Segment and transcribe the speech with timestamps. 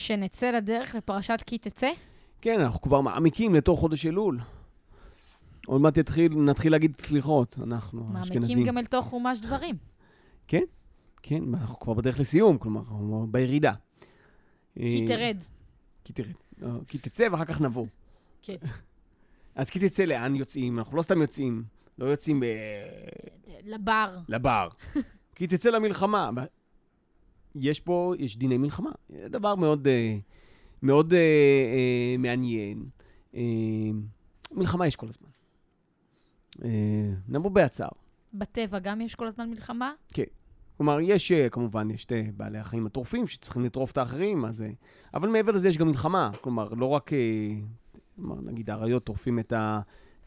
[0.00, 1.90] שנצא לדרך לפרשת כי תצא?
[2.40, 4.40] כן, אנחנו כבר מעמיקים לתוך חודש אלול.
[5.66, 8.40] עוד מעט יתחיל, נתחיל להגיד סליחות, אנחנו האשכנזים.
[8.40, 9.76] מעמיקים גם אל תוך חומש דברים.
[10.48, 10.62] כן,
[11.22, 13.72] כן, אנחנו כבר בדרך לסיום, כלומר, אנחנו בירידה.
[14.74, 15.44] כי אה, תרד.
[16.04, 16.34] כי תרד.
[16.58, 17.86] לא, כי תצא ואחר כך נבוא.
[18.42, 18.56] כן.
[19.54, 20.78] אז כי תצא, לאן יוצאים?
[20.78, 21.64] אנחנו לא סתם יוצאים.
[21.98, 22.44] לא יוצאים ב...
[23.64, 24.18] לבר.
[24.28, 24.68] לבר.
[25.36, 26.30] כי תצא למלחמה.
[27.54, 28.90] יש פה, יש דיני מלחמה.
[29.08, 30.18] זה דבר מאוד, אה,
[30.82, 32.84] מאוד אה, אה, מעניין.
[33.34, 33.40] אה,
[34.52, 35.28] מלחמה יש כל הזמן.
[36.64, 37.88] אה, למרבה הצער.
[38.34, 39.92] בטבע גם יש כל הזמן מלחמה?
[40.76, 44.62] כלומר, יש, אה, כמובן, יש את בעלי החיים הטורפים שצריכים לטרוף את האחרים, אז...
[44.62, 44.70] אה,
[45.14, 46.30] אבל מעבר לזה יש גם מלחמה.
[46.40, 47.18] כלומר, לא רק, אה,
[48.16, 49.80] כלומר, נגיד, האריות טורפים את, ה,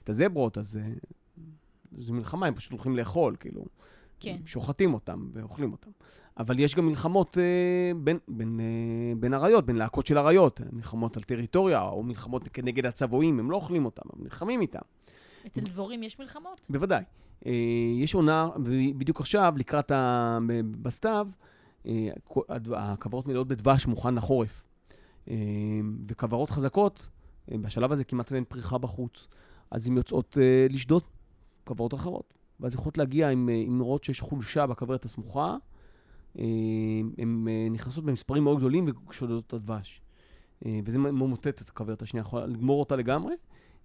[0.03, 0.93] את הזברות, אז אה,
[1.97, 3.65] זו מלחמה, הם פשוט הולכים לאכול, כאילו.
[4.19, 4.37] כן.
[4.45, 5.91] שוחטים אותם ואוכלים אותם.
[6.37, 7.43] אבל יש גם מלחמות אה,
[7.95, 10.61] בין, בין, אה, בין אריות, בין להקות של אריות.
[10.71, 14.79] מלחמות על טריטוריה, או מלחמות כנגד הצבועים, הם לא אוכלים אותם, הם נלחמים איתם.
[15.47, 16.67] אצל דבורים יש מלחמות?
[16.69, 17.03] בוודאי.
[17.45, 17.51] אה,
[17.97, 20.39] יש עונה, ובדיוק עכשיו, לקראת ה...
[20.81, 21.27] בסתיו,
[21.85, 22.09] אה,
[22.75, 24.63] הכוורות מלאות בדבש מוכן לחורף.
[25.29, 25.35] אה,
[26.07, 27.09] וכוורות חזקות,
[27.51, 29.27] אה, בשלב הזה כמעט אין פריחה בחוץ,
[29.71, 31.03] אז הן יוצאות אה, לשדוד
[31.63, 32.33] כוורות אחרות.
[32.59, 35.57] ואז יכולות להגיע עם, אה, עם לראות שיש חולשה בכוורת הסמוכה,
[37.17, 40.01] הן אה, נכנסות במספרים מאוד גדולים ושודדות את הדבש.
[40.65, 43.33] אה, וזה ממוטט את הכוורת השנייה, יכולה לגמור אותה לגמרי.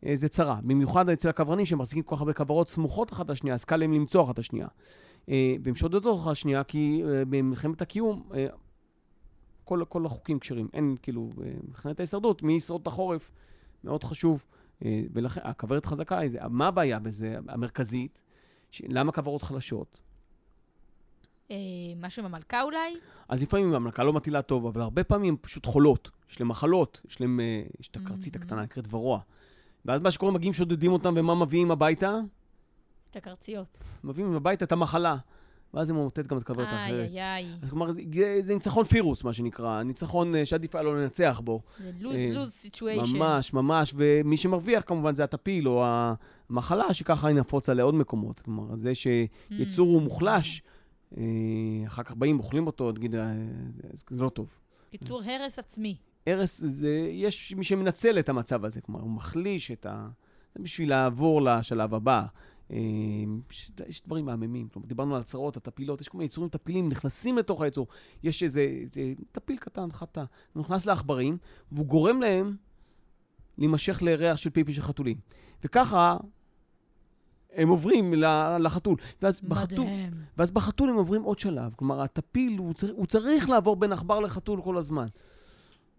[0.06, 0.58] אה, זה צרה.
[0.62, 4.24] במיוחד אצל הכוורנים שמחזיקים כל כך הרבה כוורות סמוכות אחת לשנייה, אז קל להם למצוא
[4.24, 4.68] אחת לשנייה.
[5.28, 8.46] אה, והן שודדות אחת לשנייה, כי אה, במלחמת הקיום, אה,
[9.64, 10.68] כל, כל החוקים כשרים.
[10.74, 13.30] אין, כאילו, אה, מבחינת ההישרדות, מי ישרוד את החורף,
[13.84, 14.44] מאוד חשוב.
[14.84, 16.20] אה, ולכן, הכוורת חזקה.
[16.50, 18.18] מה הבעיה בזה, המרכזית?
[18.82, 20.00] למה כוורות חלשות?
[21.50, 21.56] אה,
[22.00, 22.96] משהו עם המלכה אולי?
[23.28, 26.10] אז לפעמים המלכה לא מטילה טוב, אבל הרבה פעמים הן פשוט חולות.
[26.30, 28.38] יש להן מחלות, יש להן, אה, יש את הקרצית Mhm.
[28.38, 29.20] הקטנה, נקראת ורוע.
[29.84, 32.18] ואז מה שקורה, מגיעים, שודדים אותם, ומה מביאים הביתה?
[33.10, 33.78] את הקרציות.
[34.04, 35.16] מביאים הביתה את המחלה.
[35.74, 37.08] ואז זה ממוטט גם את הכוורת האחרת.
[37.10, 37.46] איי, איי.
[37.62, 38.02] אז כלומר, זה,
[38.40, 39.82] זה ניצחון פירוס, מה שנקרא.
[39.82, 41.60] ניצחון אה, שעדיף היה לא לנצח בו.
[41.78, 43.16] זה אה, lose-lose situation.
[43.16, 43.94] ממש, ממש.
[43.96, 45.84] ומי שמרוויח, כמובן, זה הטפיל או
[46.50, 48.40] המחלה, שככה היא נפוצה לעוד מקומות.
[48.40, 50.70] כלומר, זה שיצור הוא מוחלש, אה,
[51.86, 53.34] אחר כך באים, אוכלים אותו, תגיד, אה,
[53.92, 54.54] זה- לא טוב.
[54.90, 55.96] קיצור, הרס עצמי.
[56.26, 60.08] הרס, זה, יש מי שמנצל את המצב הזה, כלומר, הוא מחליש את ה...
[60.54, 62.24] זה בשביל לעבור לשלב הבא.
[62.70, 62.76] אה,
[63.50, 67.38] יש, יש דברים מהממים, כלומר, דיברנו על הצרות, הטפילות, יש כל מיני יצורים טפילים, נכנסים
[67.38, 67.86] לתוך היצור.
[68.22, 71.38] יש איזה אה, טפיל קטן, חטא, הוא נכנס לעכברים,
[71.72, 72.56] והוא גורם להם
[73.58, 75.16] להימשך לריח של פיפי של חתולים.
[75.64, 76.16] וככה
[77.52, 78.14] הם עוברים
[78.60, 78.96] לחתול.
[79.22, 79.86] ואז בחתול.
[80.36, 81.74] ואז בחתול הם עוברים עוד שלב.
[81.76, 85.06] כלומר, הטפיל, הוא צריך, הוא צריך לעבור בין עכבר לחתול כל הזמן.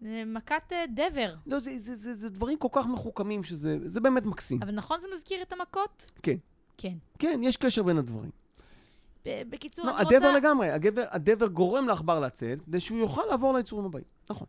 [0.00, 1.34] זה מכת אה, דבר.
[1.46, 4.62] לא, זה, זה, זה, זה דברים כל כך מחוכמים שזה זה באמת מקסים.
[4.62, 6.10] אבל נכון זה מזכיר את המכות?
[6.22, 6.36] כן.
[6.78, 6.94] כן.
[7.18, 8.30] כן, יש קשר בין הדברים.
[9.26, 10.32] בקיצור, לא, אני הדבר רוצה...
[10.38, 14.04] לגמרי, הגבר, הדבר גורם לעכבר לצאת, כדי שהוא יוכל לעבור ליצורים הבאים.
[14.30, 14.46] נכון.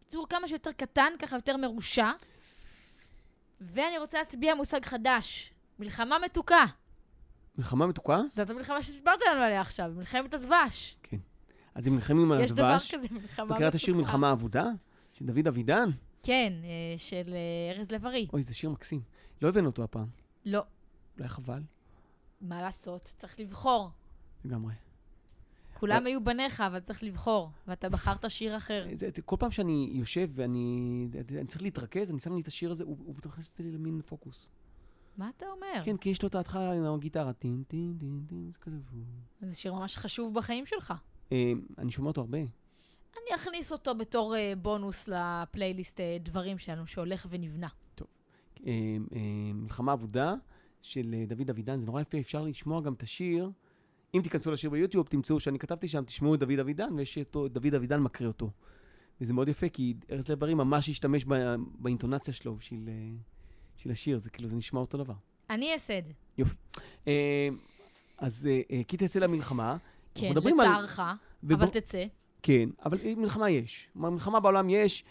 [0.00, 2.10] בקיצור, כמה שיותר קטן, ככה יותר מרושע.
[3.60, 5.52] ואני רוצה להצביע מושג חדש.
[5.78, 6.64] מלחמה מתוקה.
[7.58, 8.20] מלחמה מתוקה?
[8.34, 10.96] זאת המלחמה שסיפרת לנו עליה עכשיו, מלחמת הדבש.
[11.74, 12.94] אז הם נלחמים על יש דבר הדבש.
[12.94, 13.54] כזה, מלחמה מתוקה.
[13.54, 14.64] מכירה את השיר מלחמה אבודה?
[15.12, 15.88] של דוד אבידן?
[16.22, 18.26] כן, אה, של אה, ארז לב-ארי.
[18.32, 19.00] אוי, זה שיר מקסים.
[19.42, 20.06] לא הבאנו אותו הפעם.
[20.44, 20.62] לא,
[21.18, 21.62] אולי חבל.
[22.40, 23.02] מה לעשות?
[23.02, 23.90] צריך לבחור.
[24.44, 24.74] לגמרי.
[25.74, 28.86] כולם היו בניך, אבל צריך לבחור, ואתה בחרת שיר אחר.
[29.24, 31.08] כל פעם שאני יושב ואני
[31.38, 34.48] אני צריך להתרכז, אני שם לי את השיר הזה, הוא, הוא מכניס אותי למין פוקוס.
[35.18, 35.84] מה אתה אומר?
[35.84, 38.76] כן, כי יש לו את ההתחלה עם הגיטרה, טין, טין, טין, טין, זה כזה...
[39.40, 40.94] זה שיר ממש חשוב בחיים שלך.
[41.32, 42.38] אה, אני שומע אותו הרבה.
[42.38, 47.68] אני אכניס אותו בתור אה, בונוס לפלייליסט אה, דברים שלנו, שהולך ונבנה.
[48.66, 48.72] אה,
[49.54, 50.34] מלחמה אבודה
[50.82, 53.50] של דוד אבידן, זה נורא יפה, אפשר לשמוע גם את השיר.
[54.14, 57.74] אם תיכנסו לשיר ביוטיוב, תמצאו שאני כתבתי שם, תשמעו את דוד אבידן, ויש את דוד
[57.74, 58.50] אבידן מקריא אותו.
[59.20, 61.24] וזה מאוד יפה, כי ארז לב-ארי ממש השתמש
[61.78, 62.88] באינטונציה שלו בשביל,
[63.78, 65.14] בשביל השיר, זה כאילו, זה נשמע אותו דבר.
[65.50, 66.12] אני אעשה את זה.
[67.08, 67.48] אה,
[68.18, 69.76] אז אה, אה, כי תצא למלחמה.
[70.14, 71.00] כן, לצערך,
[71.50, 72.04] אבל תצא.
[72.42, 73.88] כן, אבל מלחמה יש.
[73.96, 75.04] מלחמה בעולם יש.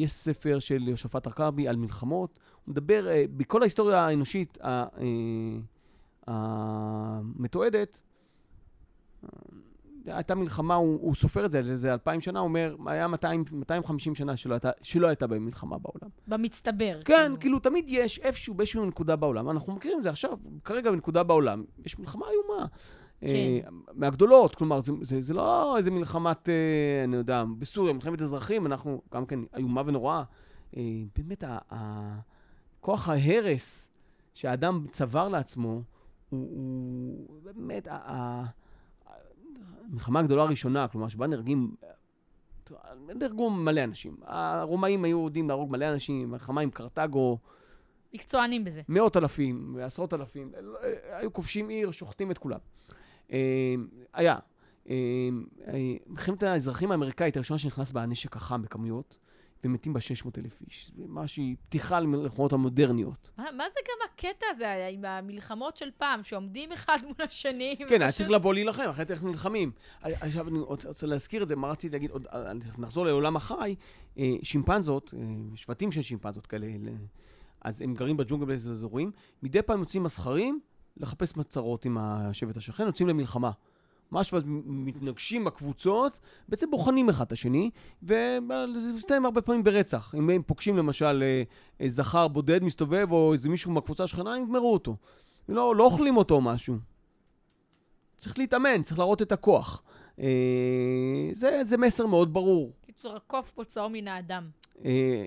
[0.00, 2.38] יש ספר של יהושפט ארכבי על מלחמות.
[2.64, 3.06] הוא מדבר,
[3.36, 4.58] בכל ההיסטוריה האנושית
[6.26, 8.00] המתועדת,
[10.06, 14.14] הייתה מלחמה, הוא, הוא סופר את זה, זה אלפיים שנה, הוא אומר, היה 200, 250
[14.14, 16.08] שנה שלא הייתה, שלא הייתה בהם מלחמה בעולם.
[16.26, 16.98] במצטבר.
[17.04, 19.50] כן, כאילו, תמיד יש איפשהו, באיזשהו נקודה בעולם.
[19.50, 21.64] אנחנו מכירים את זה עכשיו, כרגע בנקודה בעולם.
[21.84, 22.66] יש מלחמה איומה.
[23.22, 23.60] אה,
[23.94, 29.02] מהגדולות, כלומר, זה, זה, זה לא איזה מלחמת, אה, אני יודע, בסוריה, מלחמת אזרחים, אנחנו
[29.14, 30.22] גם כן איומה ונוראה.
[30.76, 30.82] אה,
[31.16, 32.18] באמת, ה, ה,
[32.80, 33.90] כוח ההרס
[34.34, 35.82] שהאדם צבר לעצמו,
[36.28, 36.48] הוא,
[37.28, 38.44] הוא באמת, ה, ה,
[39.90, 41.74] המלחמה הגדולה הראשונה, כלומר, שבה נהרגים,
[43.14, 44.16] נהרגו מלא אנשים.
[44.22, 47.38] הרומאים היו יודעים להרוג מלא אנשים, מלחמה עם קרתגו.
[48.14, 48.82] מקצוענים בזה.
[48.88, 50.52] מאות אלפים, עשרות אלפים,
[51.12, 52.58] היו כובשים עיר, שוחטים את כולם.
[53.32, 53.74] אה,
[54.12, 54.36] היה.
[54.88, 54.94] אה,
[55.66, 59.18] אה, מלחמת האזרחים האמריקאית הראשונה שנכנס בה הנשק החם בכמויות,
[59.64, 60.90] ומתים בה 600 אלף איש.
[60.96, 63.30] זה משהו, פתיחה למלחמות המודרניות.
[63.38, 67.76] מה, מה זה גם הקטע הזה עם המלחמות של פעם, שעומדים אחד מול השני?
[67.88, 69.72] כן, היה צריך לבוא להילחם, אחרת איך נלחמים.
[70.02, 72.26] עכשיו אני רוצה להזכיר את זה, מה רציתי להגיד, עוד,
[72.78, 73.74] נחזור לעולם החי,
[74.42, 75.14] שימפנזות,
[75.54, 76.66] שבטים של שימפנזות כאלה,
[77.60, 79.10] אז הם גרים בג'ונגל באיזה אזורים,
[79.42, 80.60] מדי פעם יוצאים מסחרים
[80.96, 83.50] לחפש מצרות עם השבט השכן, יוצאים למלחמה.
[84.12, 86.18] משהו, אז מתנגשים בקבוצות,
[86.48, 87.70] בעצם בוחנים אחד את השני,
[88.02, 90.14] וזה מסתיים הרבה פעמים ברצח.
[90.18, 91.24] אם הם פוגשים למשל
[91.80, 94.96] אה, זכר בודד מסתובב, או איזה מישהו מהקבוצה השכנה, הם יגמרו אותו.
[95.48, 96.76] לא, לא אוכלים אותו או משהו.
[98.16, 99.82] צריך להתאמן, צריך להראות את הכוח.
[100.20, 102.72] אה, זה, זה מסר מאוד ברור.
[102.80, 104.48] קיצור, הקוף פוצעו מן האדם.
[104.84, 105.24] אה,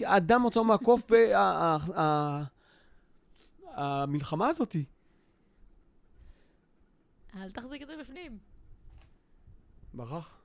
[0.00, 1.02] האדם מוצאו מהקוף,
[3.76, 4.84] והמלחמה הזאתי.
[7.42, 8.38] אל תחזיק את זה בפנים.
[9.94, 10.38] ברח.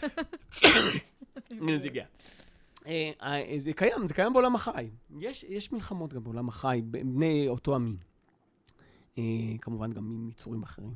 [1.80, 2.04] זה הגיע.
[2.86, 4.88] אה, אה, זה קיים, זה קיים בעולם החי.
[5.20, 7.96] יש, יש מלחמות גם בעולם החי, בני אותו המין.
[9.18, 9.22] אה,
[9.60, 10.94] כמובן גם עם יצורים אחרים.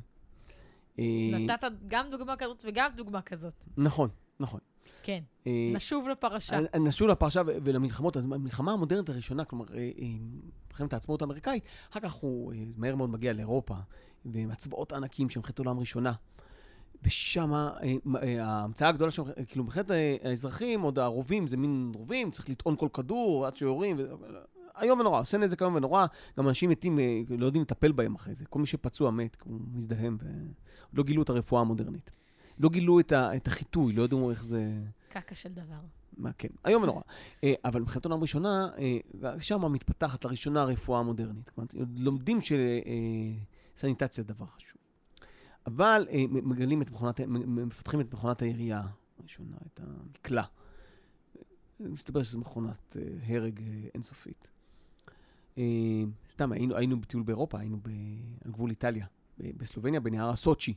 [1.31, 3.53] נתת גם דוגמה כזאת וגם דוגמה כזאת.
[3.77, 4.59] נכון, נכון.
[5.03, 5.23] כן,
[5.73, 6.59] נשוב לפרשה.
[6.79, 8.17] נשוב לפרשה ולמלחמות.
[8.17, 9.65] אז המלחמה המודרנית הראשונה, כלומר,
[10.67, 13.75] מלחמת העצמאות האמריקאית, אחר כך הוא מהר מאוד מגיע לאירופה,
[14.25, 16.13] ועם הצבאות הענקים של מלחמת העולם הראשונה.
[17.03, 17.69] ושם אה,
[18.23, 19.91] אה, ההמצאה הגדולה של, כאילו, מבחינת
[20.23, 23.95] האזרחים, עוד הרובים, זה מין רובים, צריך לטעון כל כדור עד שיורים.
[23.99, 24.03] ו...
[24.81, 26.05] איום ונורא, עושה נזק איום ונורא,
[26.37, 28.45] גם אנשים מתים, אה, לא יודעים לטפל בהם אחרי זה.
[28.45, 30.17] כל מי שפצוע מת, הוא מזדהם,
[30.93, 32.11] ולא גילו את הרפואה המודרנית.
[32.59, 33.35] לא גילו את, ה...
[33.35, 34.73] את החיטוי, לא ידעו איך זה...
[35.09, 35.79] קקה של דבר.
[36.17, 37.01] מה, כן, איום ונורא.
[37.65, 38.69] אבל מבחינת העולם הראשונה,
[39.39, 41.49] שם מתפתחת לראשונה הרפואה המודרנית.
[41.49, 42.59] כלומר, לומדים של...
[43.75, 44.81] סניטציה דבר חשוב.
[45.67, 48.81] אבל אה, מגלים את מכונת, מפתחים את מכונת העירייה
[49.19, 50.43] הראשונה, את המקלע.
[51.89, 54.51] מסתבר שזו מכונת אה, הרג אה, אינסופית.
[55.57, 55.63] אה,
[56.29, 57.89] סתם, היינו, היינו בטיול באירופה, היינו ב,
[58.45, 59.05] על גבול איטליה,
[59.37, 60.73] בסלובניה, בנהר הסוצ'י.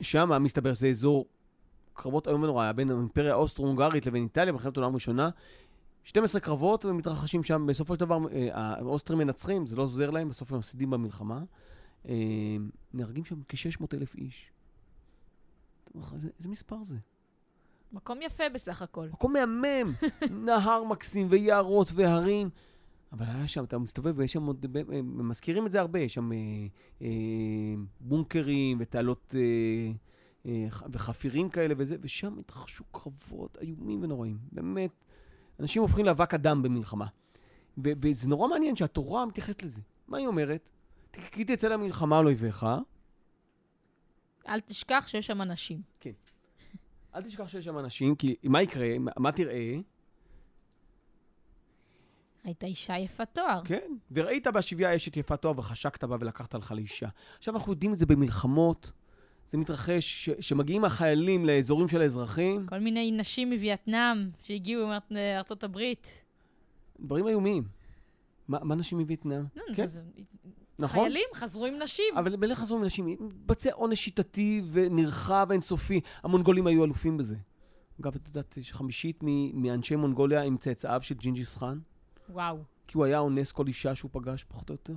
[0.00, 1.26] שם, מסתבר, זה אזור
[1.94, 5.30] קרבות איום ונורא, היה בין האימפריה האוסטרו-הונגרית לבין איטליה במלחמת העולם הראשונה.
[6.06, 10.52] 12 קרבות ומתרחשים שם, בסופו של דבר אה, האוסטרים מנצחים, זה לא עוזר להם, בסוף
[10.52, 11.42] הם מפסידים במלחמה.
[12.08, 12.14] אה,
[12.94, 14.52] נהרגים שם כ-600 אלף איש.
[16.38, 16.96] איזה מספר זה?
[17.92, 19.08] מקום יפה בסך הכל.
[19.12, 19.92] מקום מהמם,
[20.46, 22.50] נהר מקסים ויערות והרים.
[23.12, 24.66] אבל היה שם, אתה מסתובב ויש שם עוד,
[25.02, 26.38] מזכירים את זה הרבה, יש שם אה,
[27.02, 27.08] אה,
[28.00, 29.92] בונקרים ותעלות אה,
[30.46, 34.38] אה, וחפירים כאלה וזה, ושם התרחשו קרבות איומים ונוראים.
[34.52, 35.05] באמת,
[35.60, 37.06] אנשים הופכים לאבק אדם במלחמה.
[37.84, 39.80] ו- וזה נורא מעניין שהתורה מתייחסת לזה.
[40.08, 40.68] מה היא אומרת?
[41.12, 42.66] כי תצא למלחמה על אויביך.
[44.48, 45.82] אל תשכח שיש שם אנשים.
[46.00, 46.10] כן.
[47.14, 48.88] אל תשכח שיש שם אנשים, כי מה יקרה?
[49.18, 49.76] מה תראה?
[52.44, 53.60] ראית אישה יפת תואר.
[53.64, 57.08] כן, וראית בשביה אשת יפת תואר וחשקת בה ולקחת לך לאישה.
[57.38, 58.92] עכשיו אנחנו יודעים את זה במלחמות.
[59.48, 62.66] זה מתרחש, ש, שמגיעים החיילים לאזורים של האזרחים.
[62.66, 66.24] כל מיני נשים מווייטנאם שהגיעו מארצות הברית.
[67.00, 67.64] דברים איומיים.
[68.48, 69.44] מה, מה נשים מווייטנאם?
[69.56, 69.86] לא, כן.
[69.86, 70.02] זה,
[70.78, 71.02] נכון?
[71.02, 72.16] חיילים חזרו עם נשים.
[72.16, 73.06] אבל מילא חזרו עם נשים.
[73.20, 76.00] מתבצע עונש שיטתי ונרחב אינסופי.
[76.22, 77.36] המונגולים היו אלופים בזה.
[78.00, 79.20] אגב, את יודעת שחמישית
[79.54, 81.78] מאנשי מונגוליה הם צאצאיו של ג'ינג'יס חאן?
[82.28, 82.58] וואו.
[82.86, 84.94] כי הוא היה אונס כל אישה שהוא פגש, פחות או יותר.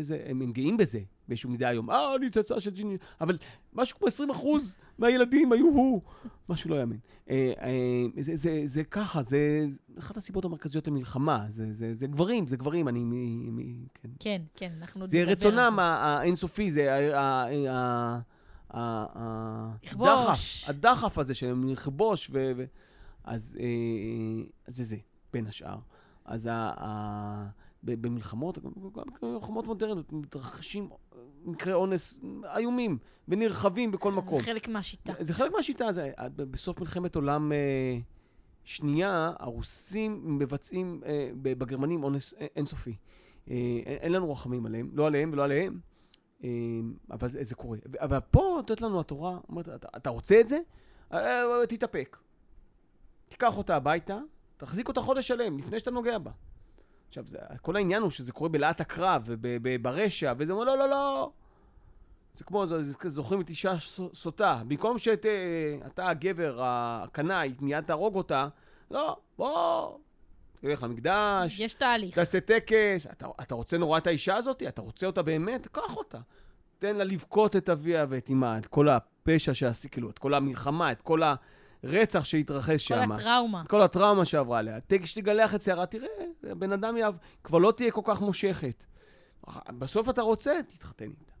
[0.00, 1.90] זה, הם, גאים בזה באיזשהו מידה היום.
[1.90, 2.96] אה, אני צאצא של ג'ינג'...
[3.20, 3.38] אבל
[3.72, 6.02] משהו כמו 20 אחוז מהילדים היו הוא.
[6.48, 6.96] משהו לא יאמן.
[7.30, 9.66] אה, אה, זה, זה, זה ככה, זה
[9.98, 11.46] אחת הסיבות המרכזיות למלחמה.
[11.50, 13.00] זה, זה, זה גברים, זה גברים, אני...
[13.04, 14.08] מ, מ, כן.
[14.18, 15.34] כן, כן, אנחנו נדבר על זה.
[15.34, 17.14] זה רצונם האינסופי, זה
[19.84, 20.68] לכבוש.
[20.68, 22.64] הדחף הזה שלהם לכבוש, ו...
[23.24, 23.58] אז
[24.66, 24.96] זה זה,
[25.32, 25.78] בין השאר.
[26.24, 27.48] אז ה...
[27.82, 28.70] במלחמות, גם
[29.22, 30.88] במלחמות מודרניות, מתרחשים
[31.44, 32.20] מקרי אונס
[32.56, 34.38] איומים ונרחבים בכל מקום.
[34.38, 35.12] זה חלק מהשיטה.
[35.20, 35.92] זה חלק מהשיטה.
[35.92, 37.98] זה, בסוף מלחמת עולם אה,
[38.64, 42.96] שנייה, הרוסים מבצעים אה, בגרמנים אונס אינסופי.
[43.50, 43.54] אה,
[43.84, 45.80] אין לנו רחמים עליהם, לא עליהם ולא עליהם.
[46.44, 46.48] אה,
[47.10, 47.78] אבל זה, זה קורה.
[48.00, 50.58] אבל פה נותנת לנו התורה, אומרת, אתה, אתה רוצה את זה?
[51.12, 52.16] אה, אה, תתאפק.
[53.28, 54.18] תיקח אותה הביתה,
[54.56, 56.30] תחזיק אותה חודש שלם, לפני שאתה נוגע בה.
[57.08, 61.30] עכשיו, זה, כל העניין הוא שזה קורה בלהט הקרב וברשע, וזה אומר, לא, לא, לא.
[62.34, 63.74] זה כמו, זה, זה, זוכרים את אישה
[64.14, 64.62] סוטה.
[64.68, 68.48] במקום שאתה, הגבר, הקנאי, מיד תהרוג אותה,
[68.90, 69.98] לא, בוא,
[70.60, 72.14] תלך למקדש, יש תהליך.
[72.14, 73.06] תעשה טקס.
[73.12, 74.62] אתה, אתה רוצה נורא את האישה הזאת?
[74.62, 75.66] אתה רוצה אותה באמת?
[75.66, 76.18] קח אותה.
[76.78, 80.92] תן לה לבכות את אביה ואת אמה, את כל הפשע שעשי, כאילו, את כל המלחמה,
[80.92, 81.22] את כל
[81.82, 83.12] הרצח שהתרחש כל שם.
[83.12, 83.64] הטראומה.
[83.68, 84.78] כל הטראומה שעברה עליה.
[85.02, 86.08] כשתגלח את שערה, תראה,
[86.42, 88.84] הבן אדם יאהב, כבר לא תהיה כל כך מושכת.
[89.78, 91.32] בסוף אתה רוצה, תתחתן איתה.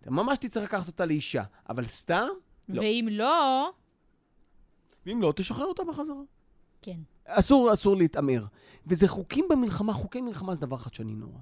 [0.00, 2.26] אתה ממש תצטרך לקחת אותה לאישה, אבל סתם,
[2.68, 2.80] לא.
[2.80, 3.70] ואם לא,
[5.06, 6.22] ואם לא, תשחרר אותה בחזרה.
[6.82, 6.98] כן.
[7.26, 8.44] אסור, אסור להתעמר.
[8.86, 11.38] וזה חוקים במלחמה, חוקי מלחמה זה דבר חדשני נורא.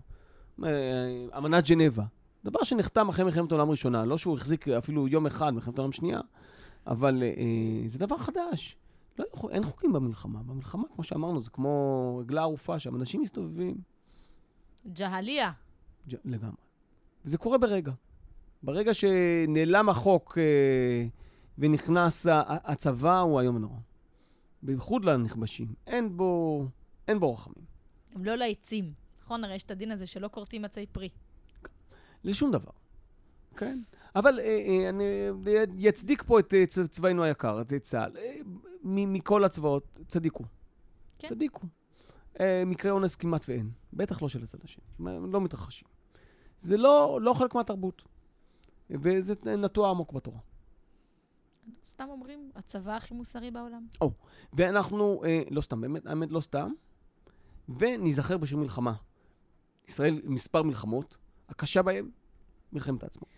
[0.65, 2.05] אה, אמנת ג'נבה,
[2.45, 6.21] דבר שנחתם אחרי מלחמת העולם הראשונה, לא שהוא החזיק אפילו יום אחד במלחמת העולם השנייה,
[6.87, 7.33] אבל אה,
[7.89, 8.77] זה דבר חדש.
[9.19, 10.43] לא, אין חוקים במלחמה.
[10.43, 13.77] במלחמה, כמו שאמרנו, זה כמו רגלה ערופה, שם אנשים מסתובבים
[14.87, 15.53] ג'הליה.
[16.09, 16.57] ג'- לגמרי.
[17.25, 17.93] וזה קורה ברגע.
[18.63, 21.07] ברגע שנעלם החוק אה,
[21.59, 23.79] ונכנס הצבא, הוא איום ונורא.
[24.63, 25.75] בייחוד לנכבשים.
[25.87, 26.65] אין בו,
[27.09, 27.65] אין בו רחמים.
[28.15, 28.93] גם לא לעצים.
[29.23, 29.45] נכון?
[29.45, 31.09] הרי יש את הדין הזה שלא כורתים עצי פרי.
[32.25, 32.71] לשום דבר.
[33.57, 33.79] כן?
[34.17, 35.05] אבל אה, אה, אני
[35.77, 38.17] יצדיק פה את אה, צבאנו היקר, את צה"ל.
[38.17, 38.37] אה,
[38.85, 40.45] מכל הצבאות, צדיקו.
[41.19, 41.29] כן.
[41.29, 41.67] צדיקו.
[42.41, 43.71] אה, מקרי אונס כמעט ואין.
[43.93, 44.85] בטח לא של הצד השני.
[44.99, 45.89] הם לא מתרחשים.
[46.59, 48.03] זה לא, לא חלק מהתרבות.
[48.91, 50.39] וזה נטוע עמוק בתורה.
[51.89, 53.87] סתם אומרים, הצבא הכי מוסרי בעולם.
[54.53, 56.73] ואנחנו, אה, לא סתם, באמת, האמת לא סתם,
[57.79, 58.95] וניזכר בשביל מלחמה.
[59.89, 61.17] ישראל, מספר מלחמות,
[61.49, 62.11] הקשה בהן,
[62.73, 63.29] מלחמת העצמאות.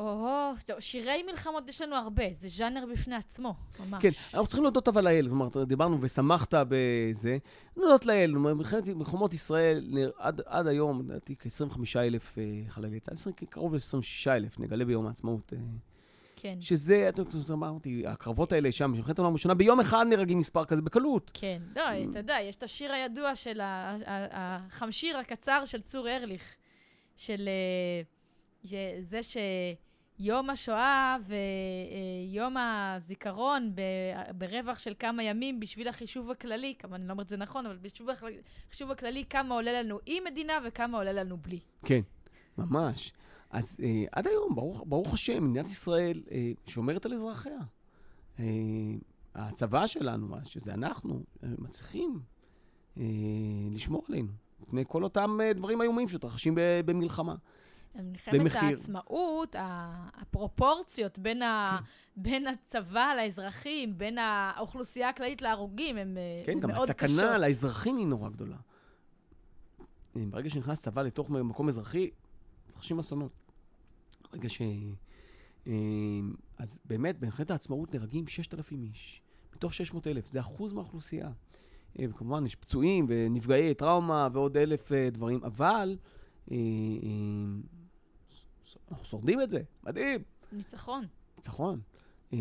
[0.00, 4.02] או, טוב, שירי מלחמות יש לנו הרבה, זה ז'אנר בפני עצמו, ממש.
[4.02, 7.38] כן, אנחנו צריכים להודות אבל לאל, כלומר, דיברנו ושמחת בזה,
[7.76, 12.38] להודות לאל, מלחמת מלחמות ישראל, עד, עד היום, לדעתי כ-25 אלף
[12.68, 15.52] חללי צה"ל, קרוב ל-26 אלף, נגלה ביום העצמאות.
[15.52, 15.58] אה,
[16.36, 20.64] כן, שזה, אתה יודע, אמרתי, הקרבות האלה שם, במלחמת העולם הראשונה, ביום אחד נהרגים מספר
[20.64, 21.30] כזה בקלות.
[21.34, 21.62] כן.
[21.76, 26.54] לא, אתה יודע, יש את השיר הידוע של החמשיר הקצר של צור ארליך,
[27.16, 28.02] של אה,
[28.64, 28.76] ש-
[30.20, 37.06] זה שיום השואה ויום הזיכרון ב- ברווח של כמה ימים בשביל החישוב הכללי, כמה אני
[37.06, 38.08] לא אומרת את זה נכון, אבל בחישוב
[38.68, 41.58] החישוב הכללי, כמה עולה לנו עם מדינה וכמה עולה לנו בלי.
[41.84, 42.00] כן,
[42.58, 43.12] ממש.
[43.50, 47.58] אז אה, עד היום, ברוך, ברוך השם, מדינת ישראל אה, שומרת על אזרחיה.
[48.38, 48.44] אה,
[49.34, 52.20] הצבא שלנו, שזה אנחנו, אה, מצליחים
[52.98, 53.04] אה,
[53.70, 57.34] לשמור עלינו, מפני כל אותם אה, דברים איומים שמתרחשים במלחמה.
[57.94, 58.60] מלחמת במחיר.
[58.60, 59.56] העצמאות,
[60.14, 61.84] הפרופורציות בין, ה, כן.
[62.22, 67.10] בין הצבא לאזרחים, בין האוכלוסייה הכללית להרוגים, הן אה, כן, גם מאוד קשות.
[67.10, 68.56] הסכנה לאזרחים היא נורא גדולה.
[70.16, 72.10] אה, ברגע שנכנס צבא לתוך מקום אזרחי,
[72.68, 73.32] מתרחשים אסונות.
[74.32, 74.62] ברגע ש...
[75.66, 75.72] אה,
[76.58, 79.22] אז באמת, במלחמת העצמאות נהרגים 6,000 איש,
[79.56, 81.30] מתוך 600,000, זה אחוז מהאוכלוסייה.
[81.98, 85.96] וכמובן, יש פצועים ונפגעי טראומה ועוד אלף דברים, אבל
[88.90, 90.20] אנחנו שורדים את זה, מדהים.
[90.52, 91.04] ניצחון.
[91.36, 91.80] ניצחון.
[92.32, 92.38] אה,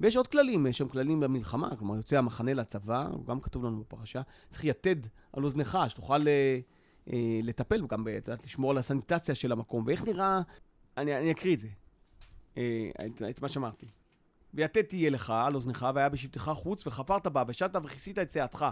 [0.00, 3.80] ויש עוד כללים, יש שם כללים במלחמה, כלומר, יוצא המחנה לצבא, הוא גם כתוב לנו
[3.80, 4.96] בפרשה, צריך יתד
[5.32, 6.60] על אוזנך, שתוכל אה,
[7.12, 9.84] אה, לטפל, אה, את יודעת, לשמור על הסניטציה של המקום.
[9.86, 10.40] ואיך נראה,
[10.96, 11.68] אני, אני אקריא את זה,
[12.56, 13.86] אה, את, את מה שאמרתי.
[14.54, 18.66] ויתד תהיה לך על אוזנך, והיה בשבתך חוץ, וחפרת בה, ושת וכיסית את צאתך.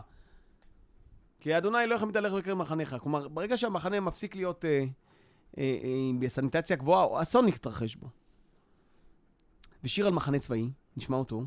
[1.40, 2.96] כי אדוני לא יכול מתהלך בקרב מחניך.
[3.00, 4.84] כלומר, ברגע שהמחנה מפסיק להיות אה,
[6.18, 8.08] בסניטציה גבוהה, אסון מתרחש בו.
[9.84, 11.44] ושיר על מחנה צבאי, נשמע אותו.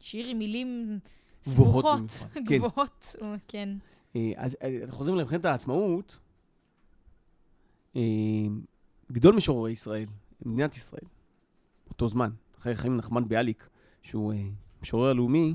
[0.00, 0.98] שיר עם מילים
[1.44, 2.44] סבוכות, כן.
[2.44, 3.16] גבוהות,
[3.48, 3.68] כן.
[4.16, 6.18] אה, אז אה, אנחנו חוזרים למלחמת העצמאות.
[7.96, 8.02] אה,
[9.12, 10.06] גדול משוררי ישראל,
[10.46, 11.04] מדינת ישראל,
[11.86, 13.68] באותו זמן, אחרי חיים נחמן ביאליק,
[14.02, 15.54] שהוא אה, המשורר הלאומי,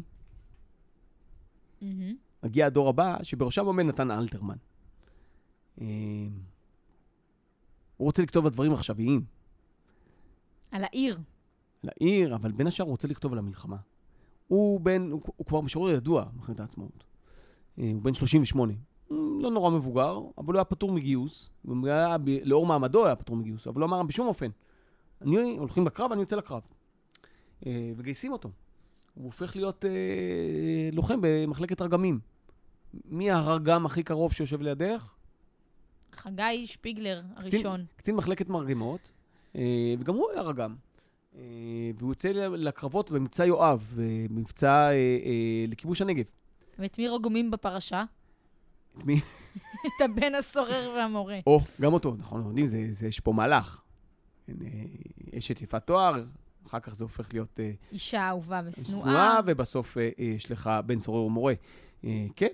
[1.82, 2.16] מהמם.
[2.44, 4.58] מגיע הדור הבא, שבראשם עומד נתן אלתרמן.
[7.98, 9.26] הוא רוצה לכתוב על דברים עכשוויים,
[10.72, 11.18] על העיר.
[11.84, 13.78] על העיר, אבל בין השאר הוא רוצה לכתוב על המלחמה.
[14.48, 17.04] הוא בן, הוא, הוא כבר משורר ידוע במלחמת העצמאות.
[17.80, 18.74] אה, הוא בן 38.
[19.08, 21.50] הוא לא נורא מבוגר, אבל הוא היה פטור מגיוס.
[21.84, 24.50] היה, לאור מעמדו היה פטור מגיוס, אבל הוא אמר בשום אופן,
[25.22, 26.62] אני הולכים לקרב, אני יוצא לקרב.
[27.66, 28.50] אה, וגייסים אותו.
[29.14, 32.20] הוא הופך להיות אה, לוחם במחלקת רגמים.
[33.06, 35.14] מי הרגם הכי קרוב שיושב לידך?
[36.16, 37.86] חגי שפיגלר הראשון.
[37.96, 39.12] קצין מחלקת מרגמות,
[39.56, 39.62] אה,
[40.00, 40.76] וגם הוא היה רגם.
[41.36, 41.42] אה,
[41.98, 46.24] והוא יוצא לקרבות במבצע יואב, אה, מבצע אה, אה, לכיבוש הנגב.
[46.80, 48.04] ואת מי רוגמים בפרשה?
[48.98, 49.20] את מי?
[49.88, 51.40] את הבן הסורר והמורה.
[51.48, 53.82] או, גם אותו, נכון, יודעים, זה, זה, יש פה מהלך.
[54.48, 54.54] כן,
[55.38, 56.24] אשת יפת תואר,
[56.68, 57.60] אחר כך זה הופך להיות
[57.92, 59.40] אישה אהובה שנואה, ושנואה.
[59.46, 61.54] ובסוף אה, אה, יש לך בן סורר ומורה.
[62.36, 62.48] כן,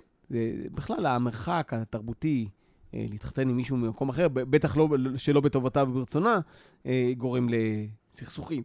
[0.74, 2.48] בכלל המרחק התרבותי,
[2.94, 6.38] להתחתן עם מישהו ממקום אחר, בטח לא, שלא בטובתה וברצונה,
[6.86, 8.62] אה, גורם לסכסוכים.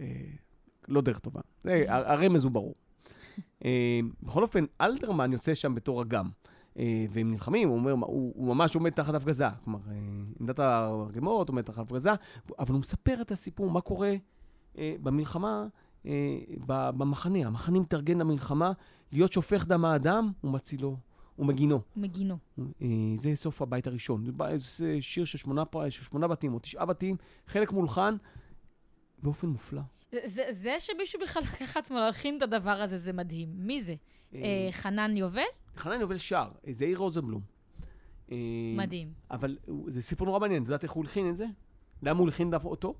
[0.00, 0.06] אה,
[0.88, 1.40] לא דרך טובה.
[1.88, 2.74] הרמז הוא ברור.
[3.64, 6.28] אה, בכל אופן, אלתרמן יוצא שם בתור אגם.
[6.78, 9.46] אה, והם נלחמים, הוא אומר, הוא, הוא ממש עומד תחת הפגזה.
[9.64, 9.94] כלומר, אה,
[10.40, 12.10] עמדת הרגמות עומד תחת הפגזה,
[12.58, 14.14] אבל הוא מספר את הסיפור, מה קורה
[14.78, 15.66] אה, במלחמה,
[16.06, 17.46] אה, במחנה.
[17.46, 18.72] המחנה מתארגן למלחמה,
[19.12, 20.96] להיות שופך דם האדם ומצילו
[21.38, 21.80] ומגינו.
[21.96, 22.38] מגינו.
[22.58, 22.64] אה,
[23.18, 24.24] זה סוף הבית הראשון.
[24.56, 27.16] זה שיר של שמונה, של שמונה בתים או תשעה בתים,
[27.46, 28.16] חלק מולחן,
[29.22, 29.80] באופן מופלא.
[30.24, 33.48] זה- זה, שמישהו בכלל לקח עצמו להכין את הדבר הזה, זה מדהים.
[33.54, 33.94] מי זה?
[34.34, 35.40] אה, חנן יובל?
[35.76, 37.40] חנן יובל שר, אה, זה יאיר רוזנבלום.
[38.32, 38.36] אה,
[38.76, 39.12] מדהים.
[39.30, 41.46] אבל הוא- זה סיפור נורא מעניין, את יודעת איך הוא הלחין את זה?
[42.02, 42.94] למה הוא הלחין דווקא אותו?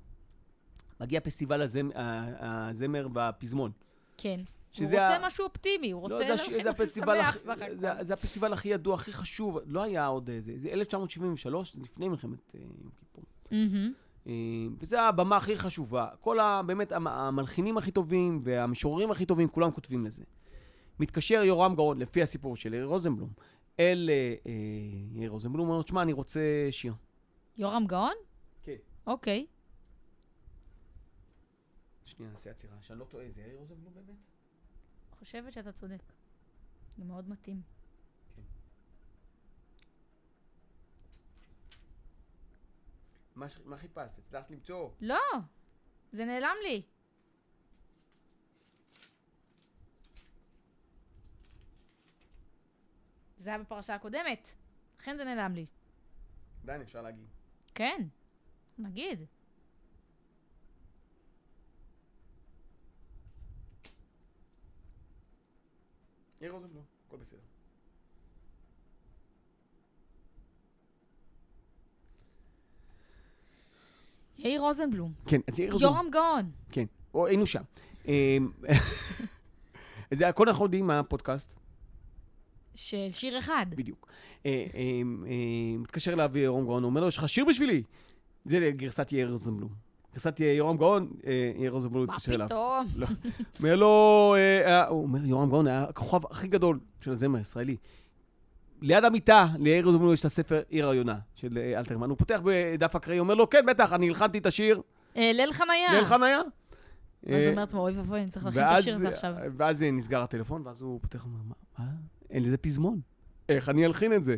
[1.01, 1.61] מגיע פסטיבל
[2.41, 3.71] הזמר והפזמון.
[4.17, 4.39] כן.
[4.79, 6.33] הוא שזה רוצה ה- משהו אופטימי, הוא לא, רוצה
[6.69, 8.03] הפסטיבל שמח סך הכל.
[8.03, 12.55] זה הפסטיבל הכי ידוע, הכי חשוב, לא היה עוד איזה, זה 1973, זה לפני מלחמת
[12.55, 13.23] אה, יום כיפור.
[14.27, 14.31] אה,
[14.79, 16.07] וזה הבמה הכי חשובה.
[16.19, 16.61] כל ה...
[16.65, 20.23] באמת, המ- המלחינים הכי טובים והמשוררים הכי טובים, כולם כותבים לזה.
[20.99, 23.29] מתקשר יורם גאון, לפי הסיפור של יאיר רוזנבלום,
[23.79, 24.51] אל אה,
[25.13, 26.39] יאיר רוזנבלום, אומר לו, תשמע, אני רוצה
[26.71, 26.93] שיר.
[27.57, 28.13] יורם גאון?
[28.63, 28.75] כן.
[29.07, 29.45] אוקיי.
[32.05, 32.73] שנייה, נעשה עצירה.
[32.81, 34.17] שאני לא טועה, זה יאיר רוזנבלום באמת?
[35.19, 36.03] חושבת שאתה צודק.
[36.97, 37.61] זה מאוד מתאים.
[43.35, 44.17] מה, ש- מה חיפשת?
[44.19, 44.89] הצלחת למצוא?
[45.01, 45.19] לא,
[46.11, 46.81] זה נעלם לי.
[53.37, 54.49] זה היה בפרשה הקודמת.
[54.99, 55.65] לכן זה נעלם לי.
[56.63, 57.27] עדיין אפשר להגיד.
[57.75, 58.07] כן,
[58.77, 59.19] נגיד.
[66.41, 67.39] יאיר רוזנבלום, הכל בסדר.
[74.37, 75.13] יאיר רוזנבלום.
[75.27, 75.95] כן, אז יאיר רוזנבלום.
[75.95, 76.51] יורם גאון.
[76.71, 77.63] כן, או היינו שם.
[78.05, 78.51] אמ,
[80.13, 81.55] זה הכל אנחנו יודעים מה הפודקאסט,
[82.75, 83.65] של שיר אחד.
[83.69, 84.07] בדיוק.
[84.45, 87.83] אה, אמ, אה, מתקשר אליו יורם גאון, אומר לו, יש לך שיר בשבילי?
[88.45, 89.86] זה גרסת יאיר רוזנבלום.
[90.17, 92.47] גרסת יורם גאון, אה, רוזנבלום מה מתקשר אליו.
[92.47, 92.87] פתאום?
[93.59, 97.77] אומר לו, אה, אה, הוא אומר, יורם גאון היה הכוכב הכי גדול של הזמר הישראלי.
[98.81, 102.09] ליד המיטה, ליאיר רוזנבלום יש את הספר עיר היונה של אה, אלתרמן.
[102.09, 104.81] הוא פותח בדף אקראי, אומר לו, כן, בטח, אני הלחנתי את השיר.
[105.17, 105.93] אה, ליל חניה.
[105.93, 106.41] ליל חניה.
[107.23, 109.33] ואז אה, הוא אומר לעצמו, אוי ואבוי, אני צריך להכין את השיר הזה עכשיו.
[109.57, 111.55] ואז אה, נסגר הטלפון, ואז הוא פותח ואומר, מה?
[111.79, 111.91] מה?
[112.29, 112.99] אין לזה פזמון.
[113.49, 114.35] איך אני אלחין את זה?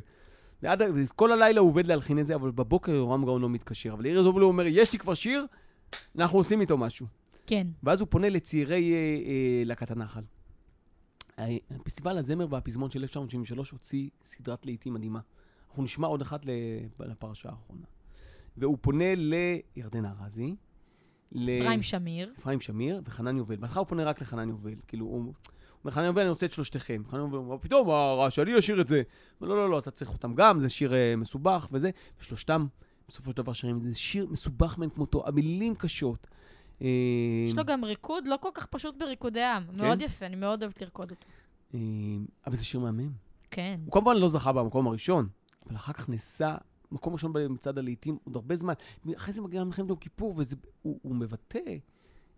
[0.63, 0.81] ועד,
[1.15, 3.93] כל הלילה הוא עובד להלחין את זה, אבל בבוקר יורם גאון לא מתקשר.
[3.93, 5.45] אבל יאיר זובלו אומר, יש לי כבר שיר,
[6.17, 7.07] אנחנו עושים איתו משהו.
[7.47, 7.67] כן.
[7.83, 10.23] ואז הוא פונה לצעירי אה, אה, להקת הנחל.
[11.71, 15.19] הפסטיבל הזמר והפזמון של 1973 הוציא סדרת לעיתים מדהימה.
[15.69, 16.41] אנחנו נשמע עוד אחת
[16.99, 17.85] לפרשה האחרונה.
[18.57, 20.55] והוא פונה לירדן ארזי,
[21.31, 22.33] אפרים שמיר.
[22.39, 23.55] אפרים שמיר וחנן יובל.
[23.55, 24.75] בהתחלה הוא פונה רק לחנן יובל.
[24.87, 25.33] כאילו, הוא
[25.83, 27.03] אומר, חנן יובל, אני רוצה את שלושתכם.
[27.09, 29.01] חנן יובל אומר, פתאום, מה רע, שאני אשיר את זה.
[29.41, 31.89] לא, לא, לא, אתה צריך אותם גם, זה שיר אה, מסובך וזה.
[32.21, 32.67] ושלושתם,
[33.09, 33.95] בסופו של דבר, שרים את זה.
[33.95, 36.27] שיר מסובך מאין כמותו, המילים קשות.
[36.81, 36.87] אה,
[37.47, 39.63] יש לו גם ריקוד לא כל כך פשוט בריקודי עם.
[39.73, 41.27] מאוד יפה, אני מאוד אוהבת לרקוד אותו.
[41.73, 41.79] אה,
[42.47, 43.11] אבל זה שיר מהמם.
[43.51, 43.79] כן.
[43.85, 45.27] הוא כמובן לא זכה במקום הראשון,
[45.65, 46.55] אבל אחר כך נסע
[46.91, 48.73] מקום ראשון במצעד הלעיתים עוד הרבה זמן.
[49.15, 50.35] אחרי זה מגיע מלחמת יום כיפור,
[50.83, 51.59] והוא מבטא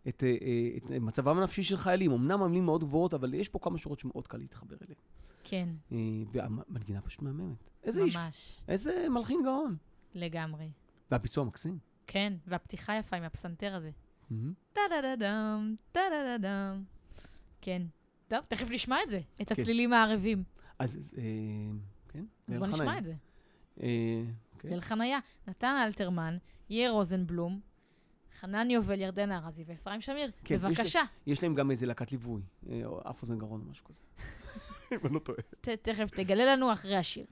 [0.07, 2.11] את, אה, אה, את מצבם הנפשי של חיילים.
[2.11, 4.99] אמנם המילים מאוד גבוהות, אבל יש פה כמה שורות שמאוד קל להתחבר אליהן.
[5.43, 5.97] כן, אה,
[6.31, 7.69] והמנגינה פשוט מהממת.
[7.83, 8.61] איזה איש, ממש.
[8.67, 9.75] איזה מלחין גאון.
[10.13, 10.69] לגמרי.
[11.11, 11.79] והביצוע מקסים.
[12.07, 13.91] כן, והפתיחה יפה עם הפסנתר הזה.
[14.73, 16.83] טה-דה-דה-דם, טה-דה-דה-דם.
[17.61, 17.81] כן.
[18.27, 19.61] טוב, תכף נשמע את זה, את כן.
[19.61, 20.43] הצלילים הערבים.
[20.79, 21.23] אז, אה,
[22.09, 22.25] כן.
[22.47, 22.97] אז בוא נשמע.
[22.97, 23.13] את זה.
[23.81, 23.87] אה,
[24.59, 24.69] כן.
[24.69, 25.19] ליל חניה.
[25.47, 26.37] נתן אלתרמן,
[26.69, 27.59] יאיר רוזנבלום,
[28.39, 30.31] חנן יובל, ירדן ארזי ואפרים שמיר.
[30.43, 31.01] כן, בבקשה.
[31.27, 33.99] יש להם גם איזה להקת ליווי, אה, אף אוזן גרון או משהו כזה.
[34.91, 35.39] אם אני לא טועה.
[35.61, 37.25] תכף תגלה לנו אחרי השיר.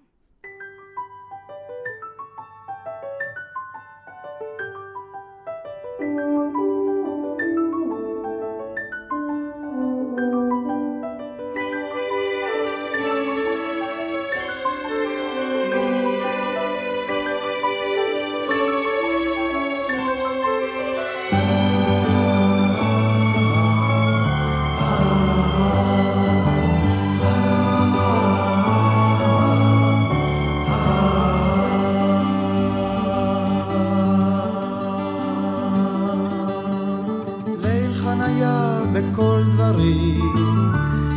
[38.30, 40.74] היה בכל דברים,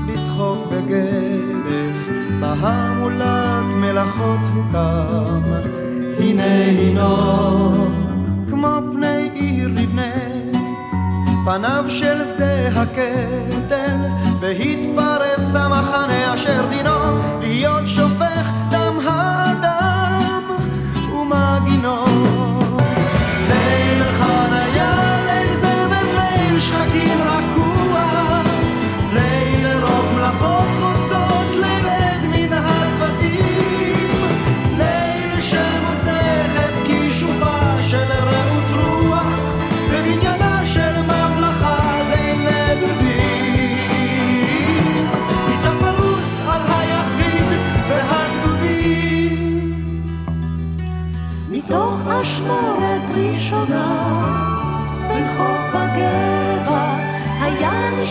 [0.08, 2.08] לשחוק בגדף,
[2.40, 5.42] בהמולת מלאכות הוקם.
[6.18, 7.16] הנה הינו,
[8.48, 10.68] כמו פני עיר נבנית,
[11.44, 13.96] פניו של שדה הקטל,
[14.40, 16.98] והתפרס המחנה אשר דינו
[17.40, 18.31] להיות שופך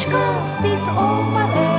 [0.01, 1.70] נשקף פתאום מראה.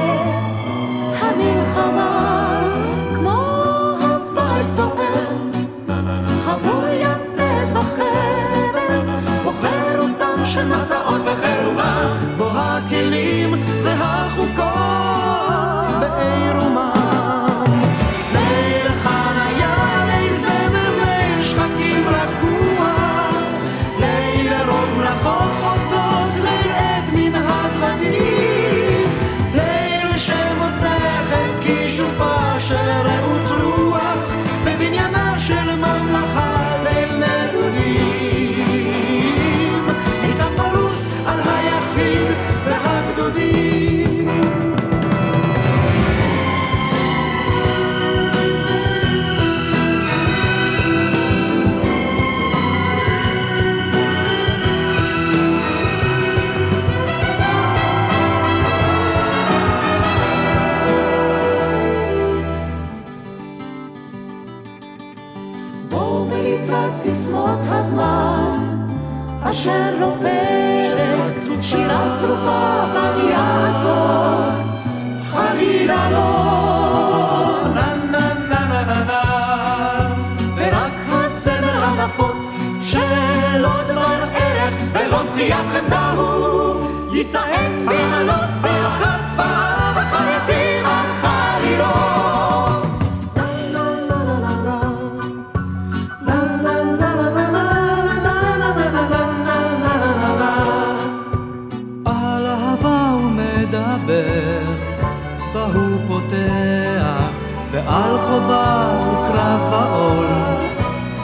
[67.33, 68.87] סיסמות הזמן,
[69.43, 74.51] אשר לא פרק, שירה צרופה בל יעזור,
[75.31, 77.69] חלילה לא.
[77.75, 79.23] נה נה נה נה נה נה
[80.57, 89.82] ורק הסמל הנפוץ שלא דבר ערך ולא זכיית חמדה הוא יישאם בעלות צלחת צבאה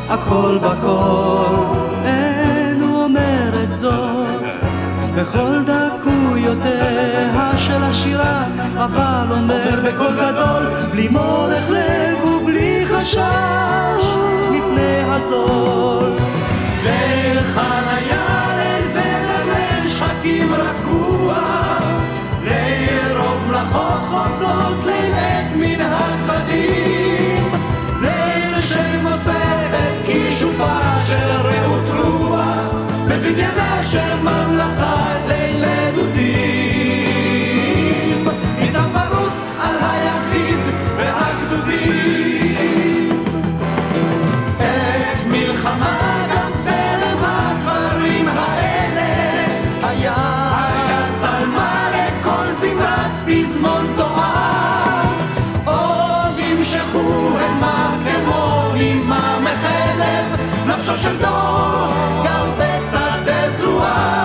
[0.09, 1.55] הכל בכל,
[2.05, 4.43] אין הוא אומר את זאת,
[5.15, 8.45] בכל דקויותיה של השירה,
[8.77, 14.05] אבל אומר בקול גדול, בלי מורך לב ובלי חשש,
[14.51, 16.13] מפני הזול.
[16.83, 21.39] ליל חניה, ליל זמר, ליל שחקים רגוע,
[22.45, 27.45] ליל רוב מלאכות חופזות, ליל עת מן הדבדים,
[28.01, 29.08] ליל שמוסכת
[30.59, 32.73] כישופה של רעות רוח,
[33.09, 36.59] בבניינה של ממלכה ליל נדודים.
[38.59, 40.61] ניצב פרוס על היחיד
[40.97, 42.39] והגדודים.
[44.61, 49.47] עת מלחמה גם צלם הדברים האלה
[49.83, 50.17] היה
[51.15, 54.08] צלמה לכל זמרת פזמון תואר
[60.91, 61.93] נפשו של דור
[62.25, 64.25] גם בשדה זרועה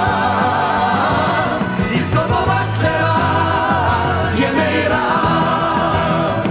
[1.91, 6.47] יזכור לו רק לרעה ימי רעב.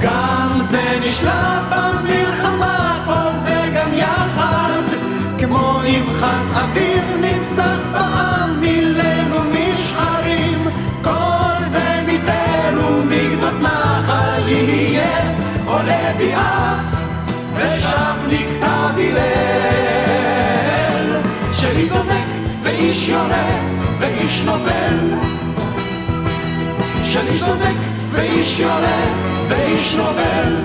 [0.00, 4.82] גם זה נשלט במלחמה, כל זה גם יחד,
[5.38, 10.68] כמו נבחן אביב נפסח בעם מליל ומשחרים,
[11.04, 15.34] כל זה מתל ומגדות נחל יהיה,
[15.66, 17.02] עולה בי אף,
[17.56, 18.12] ושב
[18.92, 20.52] נקטע בליל,
[21.54, 22.26] שלי צודק
[22.62, 23.60] ואיש יורה
[24.00, 24.98] ואיש נופל.
[27.04, 27.76] של איש צודק
[28.12, 29.02] ואיש יורה
[29.48, 30.56] ואיש נופל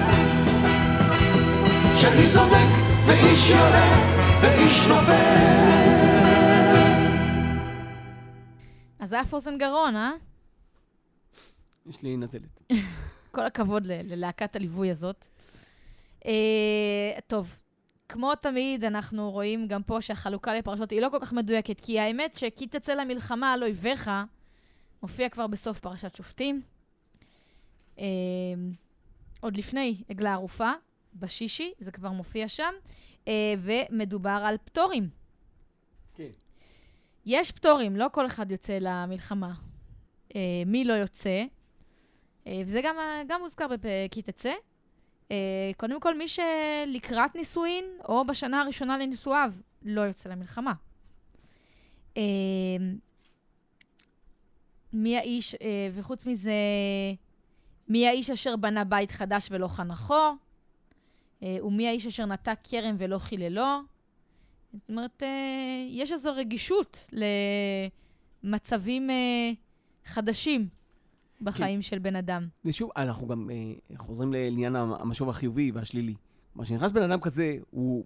[1.96, 2.70] של איש צודק
[3.08, 3.90] ואיש יורה
[4.42, 5.78] ואיש נופל
[9.00, 10.12] אז זה היה פוזן גרון, אה?
[11.86, 12.62] יש לי נזלת.
[13.36, 15.28] כל הכבוד ללהקת הליווי הזאת.
[16.26, 17.62] אה, טוב,
[18.10, 22.36] כמו תמיד, אנחנו רואים גם פה שהחלוקה לפרשות היא לא כל כך מדויקת, כי האמת
[22.36, 24.12] ש"כי תצא למלחמה על אויביך"
[25.02, 26.62] מופיע כבר בסוף פרשת שופטים.
[28.00, 28.06] אה,
[29.40, 30.72] עוד לפני עגלה ערופה,
[31.14, 32.74] בשישי, זה כבר מופיע שם,
[33.28, 35.10] אה, ומדובר על פטורים.
[36.16, 36.30] כן.
[37.26, 39.54] יש פטורים, לא כל אחד יוצא למלחמה.
[40.36, 41.44] אה, מי לא יוצא?
[42.48, 42.96] אה, וזה גם,
[43.28, 44.54] גם מוזכר ב"כי תצא".
[45.32, 49.52] אה, קודם כל, מי שלקראת נישואין, או בשנה הראשונה לנישואיו,
[49.84, 50.74] לא יוצא למלחמה.
[52.18, 52.24] אה,
[54.94, 56.54] מי האיש, אה, וחוץ מזה,
[57.88, 60.36] מי האיש אשר בנה בית חדש ולא חנכו?
[61.44, 63.82] אה, ומי האיש אשר נטע כרם ולא חיללו?
[64.74, 67.10] זאת אומרת, אה, יש איזו רגישות
[68.44, 69.52] למצבים אה,
[70.06, 70.68] חדשים
[71.42, 72.48] בחיים של בן אדם.
[72.66, 73.56] ושוב, אנחנו גם אה,
[73.98, 76.16] חוזרים לעניין המשוב החיובי והשלילי.
[76.54, 78.06] כלומר, כשנכנס בן אדם כזה, הוא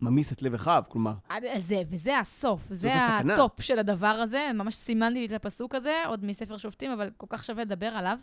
[0.00, 3.34] ממיס את לב אחיו, כלומר, עד- זה, וזה הסוף, זה הסכנה.
[3.34, 7.26] הטופ של הדבר הזה, ממש סימנתי לי את הפסוק הזה, עוד מספר שופטים, אבל כל
[7.30, 8.18] כך שווה לדבר עליו.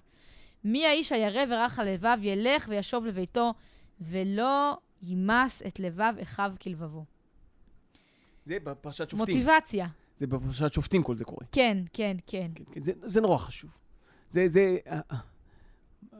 [0.63, 3.53] מי האיש הירא ורך על לבב, ילך וישוב לביתו,
[4.01, 7.05] ולא יימס את לבב אחיו כלבבו.
[8.45, 9.35] זה בפרשת שופטים.
[9.37, 9.87] מוטיבציה.
[10.17, 11.45] זה בפרשת שופטים כל זה קורה.
[11.51, 12.51] כן, כן, כן.
[12.55, 13.69] כן, כן, זה, זה נורא חשוב.
[14.33, 15.17] זה, זה, אה, אה,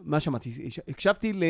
[0.02, 0.70] מה שמעתי?
[0.88, 1.44] הקשבתי ל...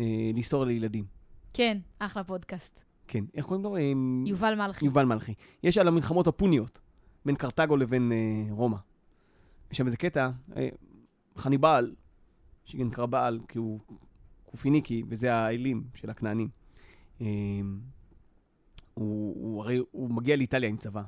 [0.00, 1.04] אה, להיסטוריה לילדים.
[1.52, 2.84] כן, אחלה פודקאסט.
[3.08, 3.76] כן, איך קוראים לו?
[4.26, 4.84] יובל מלכי.
[4.84, 5.34] יובל מלכי.
[5.62, 6.80] יש על המלחמות הפוניות,
[7.24, 8.12] בין קרתגו לבין
[8.50, 8.76] רומא.
[9.70, 10.30] יש שם איזה קטע,
[11.36, 11.94] חניבעל,
[12.64, 13.80] שגם נקרא בעל, כי הוא
[14.44, 16.48] קופיניקי, וזה האלים של הכנענים.
[17.18, 17.28] הוא,
[18.94, 21.02] הוא הרי, הוא מגיע לאיטליה עם צבא.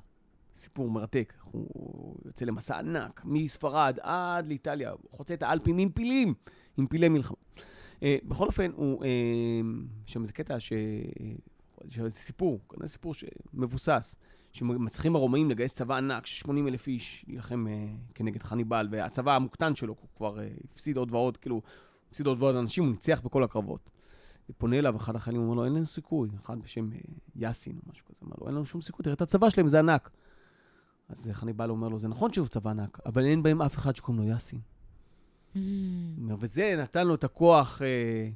[0.58, 1.34] סיפור מרתק.
[1.44, 6.34] הוא יוצא למסע ענק, מספרד עד לאיטליה, הוא חוצה את האלפים עם פילים,
[6.76, 7.36] עם פילי מלחמה.
[8.02, 9.08] אה, בכל אופן, הוא, אה,
[10.06, 10.72] שם איזה קטע ש...
[11.84, 14.16] יש איזה סיפור, כנראה סיפור שמבוסס,
[14.52, 19.74] שמצליחים הרומאים לגייס צבא ענק של 80 אלף איש להילחם אה, כנגד חניבעל, והצבא המוקטן
[19.74, 21.62] שלו, הוא כבר אה, הפסיד עוד ועוד, כאילו,
[22.10, 23.90] הפסיד עוד ועוד אנשים, הוא ניצח בכל הקרבות.
[24.58, 26.98] פונה אליו אחד החיילים, אומר לו, אין לנו סיכוי, אחד בשם אה,
[27.36, 29.78] יאסין או משהו כזה, אומר לו, אין לנו שום סיכוי, תראה את הצבא שלהם, זה
[29.78, 30.10] ענק.
[31.08, 34.22] אז חניבעל אומר לו, זה נכון שהוא צבא ענק, אבל אין בהם אף אחד שקוראים
[34.22, 34.60] לו יאסין.
[35.54, 35.58] Mm.
[36.38, 38.30] וזה נתן לו את הכוח, אה,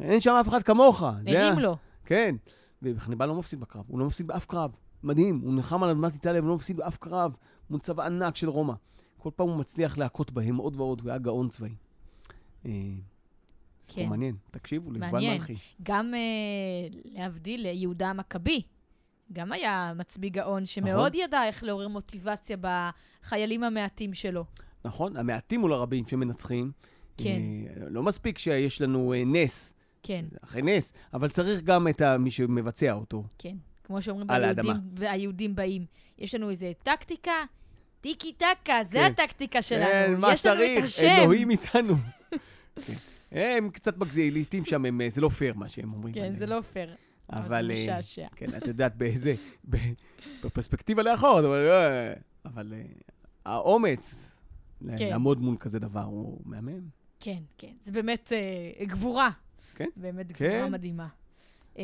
[0.00, 1.02] אין שם אף אחד כמוך.
[1.02, 1.76] הרים לו.
[2.04, 2.36] כן,
[2.82, 4.70] וחניבעל לא מפסיד בקרב, הוא לא מפסיד באף קרב.
[5.02, 7.36] מדהים, הוא נלחם על אדמת איטליה ולא מפסיד באף קרב
[7.70, 8.74] מול צבא ענק של רומא.
[9.18, 11.74] כל פעם הוא מצליח להכות בהם עוד ועוד, הוא היה גאון צבאי.
[12.66, 12.70] אה,
[13.88, 14.08] כן.
[14.08, 15.34] מעניין, תקשיבו ליובל.
[15.34, 15.54] מלכי.
[15.82, 18.62] גם אה, להבדיל ליהודה המכבי,
[19.32, 24.44] גם היה מצביא גאון שמאוד ידע איך לעורר מוטיבציה בחיילים המעטים שלו.
[24.84, 26.72] נכון, המעטים מול הרבים שמנצחים.
[27.16, 27.40] כן.
[27.68, 32.30] אה, לא מספיק שיש לנו אה, נס, כן, אחרי נס, אבל צריך גם את מי
[32.30, 33.24] שמבצע אותו.
[33.38, 33.56] כן.
[33.84, 34.76] כמו שאומרים ביהודים.
[35.00, 35.86] היהודים באים.
[36.18, 37.44] יש לנו איזה טקטיקה,
[38.00, 39.04] טיקי טקה, זה כן.
[39.04, 39.86] הטקטיקה שלנו.
[39.86, 40.56] כן, מה השם.
[41.02, 41.94] אלוהים איתנו.
[42.86, 42.92] כן.
[43.30, 46.14] הם קצת מגזימים, לעיתים שם, הם, אה, זה לא פייר מה שהם אומרים.
[46.14, 46.36] כן, עליהם.
[46.36, 46.94] זה לא פייר.
[47.30, 47.70] אבל.
[47.74, 48.26] זה אה, משעשע.
[48.36, 49.34] כן, את יודעת, באיזה...
[50.44, 52.12] בפרספקטיבה לאחור, "אה",
[52.44, 52.82] אבל אה,
[53.44, 54.36] האומץ
[54.96, 55.08] כן.
[55.10, 56.80] לעמוד מול כזה דבר הוא מהמם.
[57.20, 57.72] כן, כן.
[57.82, 58.32] זה באמת
[58.82, 59.30] גבורה.
[59.74, 59.88] כן.
[59.96, 60.72] באמת גבורה כן.
[60.72, 61.08] מדהימה.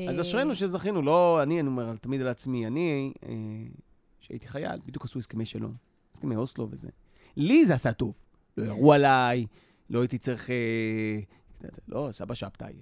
[0.09, 3.13] אז אשרינו שזכינו, לא, אני, אני אומר תמיד על עצמי, אני,
[4.21, 5.75] כשהייתי חייל, בדיוק עשו הסכמי שלום,
[6.15, 6.89] הסכמי אוסלו וזה.
[7.37, 8.15] לי זה עשה טוב.
[8.57, 9.47] לא ירו עליי,
[9.91, 10.51] לא הייתי צריך...
[11.89, 12.73] לא, סבא שבתאי,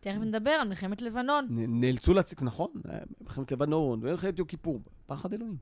[0.00, 5.32] תכף נדבר על מלחמת לבנון, נאלצו להציג, נכון, אה, מלחמת לבנון, ומלחמת יום כיפור, פחד
[5.32, 5.56] אלוהים.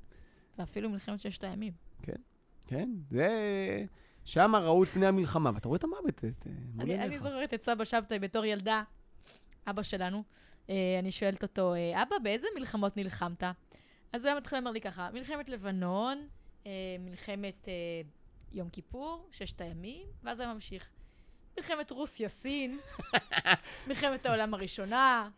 [0.59, 1.73] ואפילו מלחמת ששת הימים.
[2.67, 3.85] כן, זה...
[4.25, 7.19] שם ראו את פני המלחמה, ואתה רואה את המוות, את, אה, מול אני.
[7.19, 8.83] זוכרת את סבא שבתאי בתור ילדה,
[9.67, 10.23] אבא שלנו.
[10.71, 13.43] אה, אני שואלת אותו, אבא, באיזה מלחמות נלחמת?
[14.13, 16.29] אז הוא היה מתחיל לומר לי ככה, מלחמת לבנון,
[17.01, 17.69] מלחמת
[18.53, 20.91] יום כיפור, ששת הימים, ואז הוא ממשיך.
[21.59, 22.79] מלחמת רוסיה-סין,
[23.89, 25.29] מלחמת העולם הראשונה,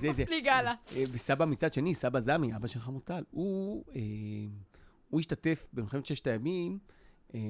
[0.00, 0.74] זה- מפליג הלאה.
[0.96, 4.00] אה, וסבא מצד שני, סבא זמי, אבא של חמוטל, הוא, אה,
[5.08, 6.78] הוא השתתף במלחמת ששת הימים,
[7.34, 7.40] אה,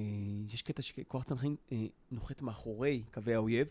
[0.52, 3.66] יש קטע שכוח צנחנים אה, נוחת מאחורי קווי האויב,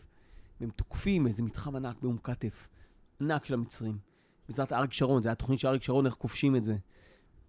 [0.60, 2.68] והם תוקפים איזה מתחם ענק באום כתף,
[3.20, 3.98] ענק של המצרים.
[4.48, 6.76] בעזרת אריק שרון, זו הייתה תוכנית של אריק שרון, איך כובשים את זה.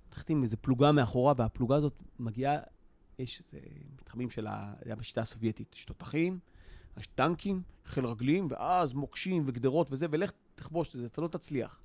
[0.09, 2.57] נוחתים עם איזה פלוגה מאחורה, והפלוגה הזאת מגיעה,
[3.21, 3.59] יש איזה
[3.99, 4.73] מתחמים של ה...
[4.79, 6.39] זה היה בשיטה הסובייטית, יש תותחים,
[6.97, 11.79] יש טנקים, חיל רגלים, ואז מוקשים וגדרות וזה, ולך תכבוש את זה, אתה לא תצליח.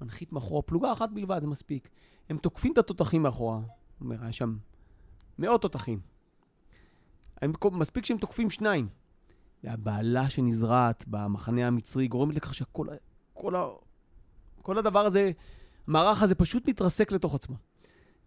[0.00, 1.88] מנחית מאחורה, פלוגה אחת בלבד, זה מספיק.
[2.30, 3.56] הם תוקפים את התותחים מאחורה.
[3.56, 3.64] הוא
[4.00, 4.56] אומר, היה שם
[5.38, 6.00] מאות תותחים.
[7.42, 8.88] הם, מספיק שהם תוקפים שניים.
[9.64, 12.86] והבהלה שנזרעת במחנה המצרי גורמת לכך שכל
[13.32, 13.68] כל ה,
[14.62, 15.30] כל הדבר הזה,
[15.86, 17.56] המערך הזה פשוט מתרסק לתוך עצמו.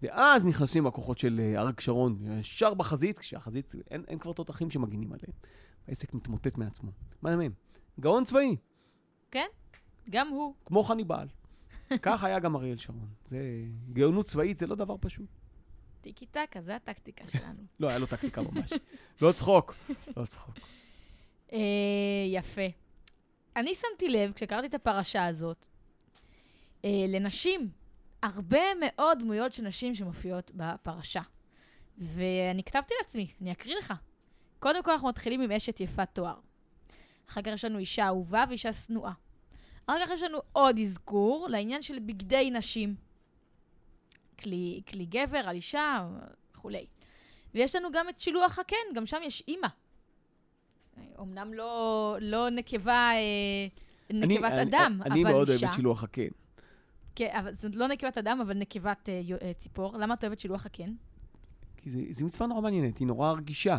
[0.06, 5.14] ואז נכנסים הכוחות של אה, אריק שרון, ישר בחזית, כשהחזית, אין, אין כבר תותחים שמגינים
[5.14, 5.34] עליהם.
[5.88, 6.92] העסק מתמוטט מעצמו.
[7.22, 7.52] מה מהם?
[8.00, 8.56] גאון צבאי,
[9.32, 9.48] כן,
[10.10, 10.54] גם הוא.
[10.66, 11.28] כמו חניבעל.
[12.02, 13.10] כך היה גם אריאל שרון.
[13.28, 13.40] זה,
[13.94, 15.30] גאונות צבאית זה לא דבר פשוט.
[16.02, 17.64] טיקי טקה, זה הטקטיקה שלנו.
[17.80, 18.74] לא, היה לו טקטיקה ממש.
[19.22, 19.76] לא צחוק,
[20.18, 20.56] לא צחוק.
[21.54, 21.60] אה,
[22.32, 22.66] יפה.
[23.56, 25.66] אני שמתי לב, כשקראתי את הפרשה הזאת,
[26.86, 27.70] אה, לנשים,
[28.24, 31.22] הרבה מאוד דמויות של נשים שמופיעות בפרשה.
[31.98, 33.94] ואני כתבתי לעצמי, אני אקריא לך.
[34.60, 36.36] קודם כל אנחנו מתחילים עם אשת יפת תואר.
[37.30, 39.12] אחר כך יש לנו אישה אהובה ואישה שנואה.
[39.86, 42.96] אחר כך יש לנו עוד אזכור לעניין של בגדי נשים.
[44.40, 46.08] כלי, כלי גבר על אישה
[46.52, 46.86] וכולי.
[47.54, 49.68] ויש לנו גם את שילוח הקן, גם שם יש אימא.
[51.20, 53.68] אמנם לא, לא נקבה, אה,
[54.10, 55.66] נקבת אני, אדם, אני, אני אבל מאוד אישה.
[55.66, 56.28] אוהב את שילוח הקן.
[57.16, 59.98] כן, אבל זאת לא נקבת אדם, אבל נקבת אה, אה, ציפור.
[59.98, 60.94] למה את אוהבת שילוח הקן?
[61.78, 63.78] כי זה, זה מצווה נורא מעניינת, היא נורא רגישה.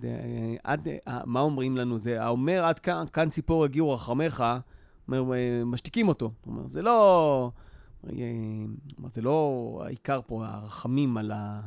[0.00, 1.98] זה, אה, עד, אה, מה אומרים לנו?
[1.98, 4.44] זה האומר עד כאן, כאן ציפור הגיעו רחמך,
[5.08, 5.24] אומר,
[5.66, 6.32] משתיקים אותו.
[6.36, 7.50] זאת אומרת, זה לא...
[8.98, 11.60] אומר, זה לא העיקר פה, הרחמים על ה...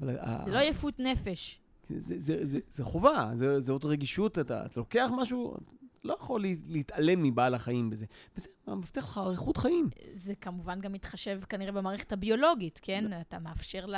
[0.00, 1.60] אבל ה- זה לא יפות נפש.
[1.90, 5.56] זה, זה, זה, זה חובה, זה, זה עוד רגישות, אתה, אתה לוקח משהו,
[6.04, 8.04] לא יכול לה- להתעלם מבעל החיים בזה.
[8.36, 9.88] וזה מבטיח לך אריכות חיים.
[10.14, 13.20] זה כמובן גם מתחשב כנראה במערכת הביולוגית, כן?
[13.20, 13.94] אתה מאפשר ל-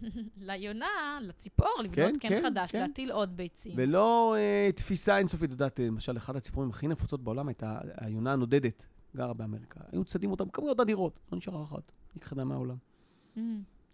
[0.48, 0.86] ליונה,
[1.22, 2.80] לציפור, לבנות כן, כן, חדש, כן.
[2.80, 3.72] להטיל עוד ביצים.
[3.76, 8.32] ולא אה, תפיסה אינסופית, את יודעת, אה, למשל, אחת הציפורים הכי נפוצות בעולם הייתה היונה
[8.32, 9.80] הנודדת, גרה באמריקה.
[9.92, 12.76] היו צדים אותה בכמויות אדירות, לא נשארה אחת, נכחדה מהעולם.
[13.36, 13.40] Mm.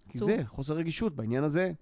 [0.09, 0.19] כי.
[0.19, 1.73] זה חוסר רגישות בעניין הזה.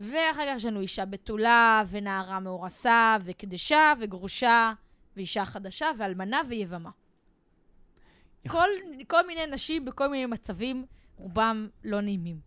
[0.00, 0.12] ואחר
[0.46, 4.72] כך יש לנו אישה בתולה, ונערה מאורסה, וקדשה, וגרושה,
[5.16, 6.90] ואישה חדשה, ואלמנה ויבמה.
[8.44, 8.66] יחס- כל,
[9.08, 10.86] כל מיני נשים בכל מיני מצבים,
[11.16, 12.40] רובם לא נעימים.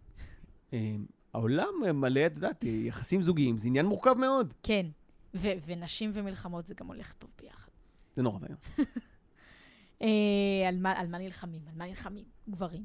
[0.73, 0.95] אה,
[1.33, 4.53] העולם מלא, את יודעת, יחסים זוגיים, זה עניין מורכב מאוד.
[4.63, 4.85] כן.
[5.35, 7.71] ו- ונשים ומלחמות זה גם הולך טוב ביחד.
[8.15, 8.57] זה נורא ואיום.
[10.01, 10.07] אה,
[10.67, 11.61] על, מה, על מה נלחמים?
[11.69, 12.25] על מה נלחמים?
[12.49, 12.83] גברים.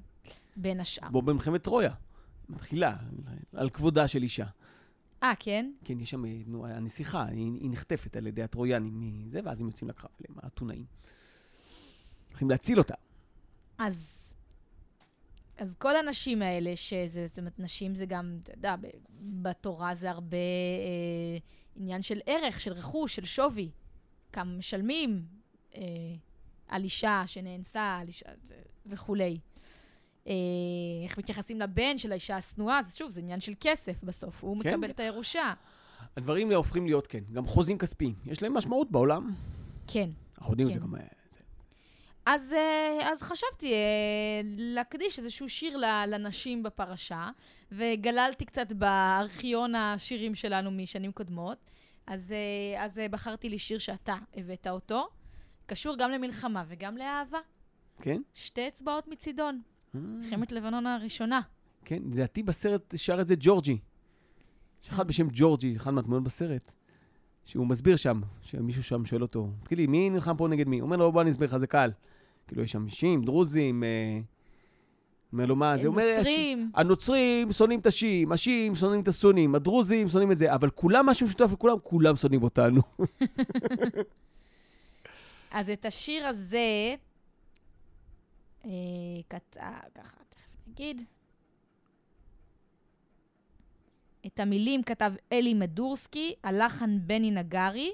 [0.57, 1.09] בין השאר.
[1.11, 1.91] בוא במלחמת טרויה,
[2.49, 2.97] מתחילה,
[3.53, 4.47] על כבודה של אישה.
[5.23, 5.73] אה, כן?
[5.85, 9.91] כן, יש שם נו, הנסיכה, היא, היא נחטפת על ידי הטרויאנים מזה, ואז הם יוצאים
[9.91, 10.85] לקרב עליהם, האתונאים.
[12.31, 12.95] הולכים להציל אותה.
[13.79, 14.35] אז,
[15.57, 18.75] אז כל הנשים האלה, שזה, זאת אומרת, נשים זה גם, אתה יודע,
[19.21, 21.39] בתורה זה הרבה אה,
[21.77, 23.71] עניין של ערך, של רכוש, של שווי.
[24.33, 25.27] כמה משלמים
[25.77, 25.83] אה,
[26.69, 28.27] על אישה שנאנסה, על אישה
[28.87, 29.39] וכולי.
[30.29, 30.35] אה,
[31.05, 34.75] איך מתייחסים לבן של האישה השנואה, אז שוב, זה עניין של כסף בסוף, הוא כן.
[34.75, 35.53] מקבל את הירושה.
[36.17, 38.15] הדברים הופכים להיות, כן, גם חוזים כספיים.
[38.27, 39.31] יש להם משמעות בעולם.
[39.87, 40.11] כן.
[40.39, 40.87] אנחנו יודעים את זה כן.
[40.87, 40.95] גם...
[40.95, 41.01] אה,
[42.27, 43.73] אז, אה, אז חשבתי
[44.57, 47.31] להקדיש איזשהו שיר לנשים בפרשה,
[47.73, 51.71] וגללתי קצת בארכיון השירים שלנו משנים קודמות.
[52.07, 52.35] אז,
[52.79, 55.09] אז בחרתי לי שיר שאתה הבאת אותו,
[55.67, 57.39] קשור גם למלחמה וגם לאהבה.
[58.03, 58.23] כן?
[58.35, 59.61] שתי אצבעות מצידון,
[59.95, 61.41] מלחמת לבנון הראשונה.
[61.85, 63.79] כן, לדעתי בסרט שר את זה ג'ורג'י.
[64.83, 66.73] יש אחד בשם ג'ורג'י, אחד מהדמויות בסרט,
[67.45, 70.79] שהוא מסביר שם, שמישהו שם שואל אותו, תגיד לי, מי נלחם פה נגד מי?
[70.79, 71.91] הוא אומר לו, בוא אני אסביר לך, זה קל.
[72.47, 74.21] כאילו, יש שם אישים, דרוזים, אה...
[75.33, 75.79] אומר לו, מה?
[75.79, 76.17] זה אומר...
[76.17, 76.71] נוצרים.
[76.75, 81.27] הנוצרים שונאים את השיעים, השיעים שונאים את הסונים, הדרוזים שונאים את זה, אבל כולם, משהו
[81.27, 82.83] משותף לכולם, כולם שונאים אותנו.
[85.51, 86.95] אז את השיר הזה,
[88.63, 89.57] כת...
[89.61, 91.03] אה, ככה, תכף נגיד.
[94.27, 97.93] את המילים כתב אלי מדורסקי, הלחן בני נגרי,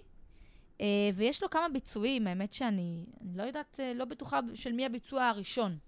[0.80, 4.86] אה, ויש לו כמה ביצועים, האמת שאני אני לא יודעת, אה, לא בטוחה של מי
[4.86, 5.78] הביצוע הראשון.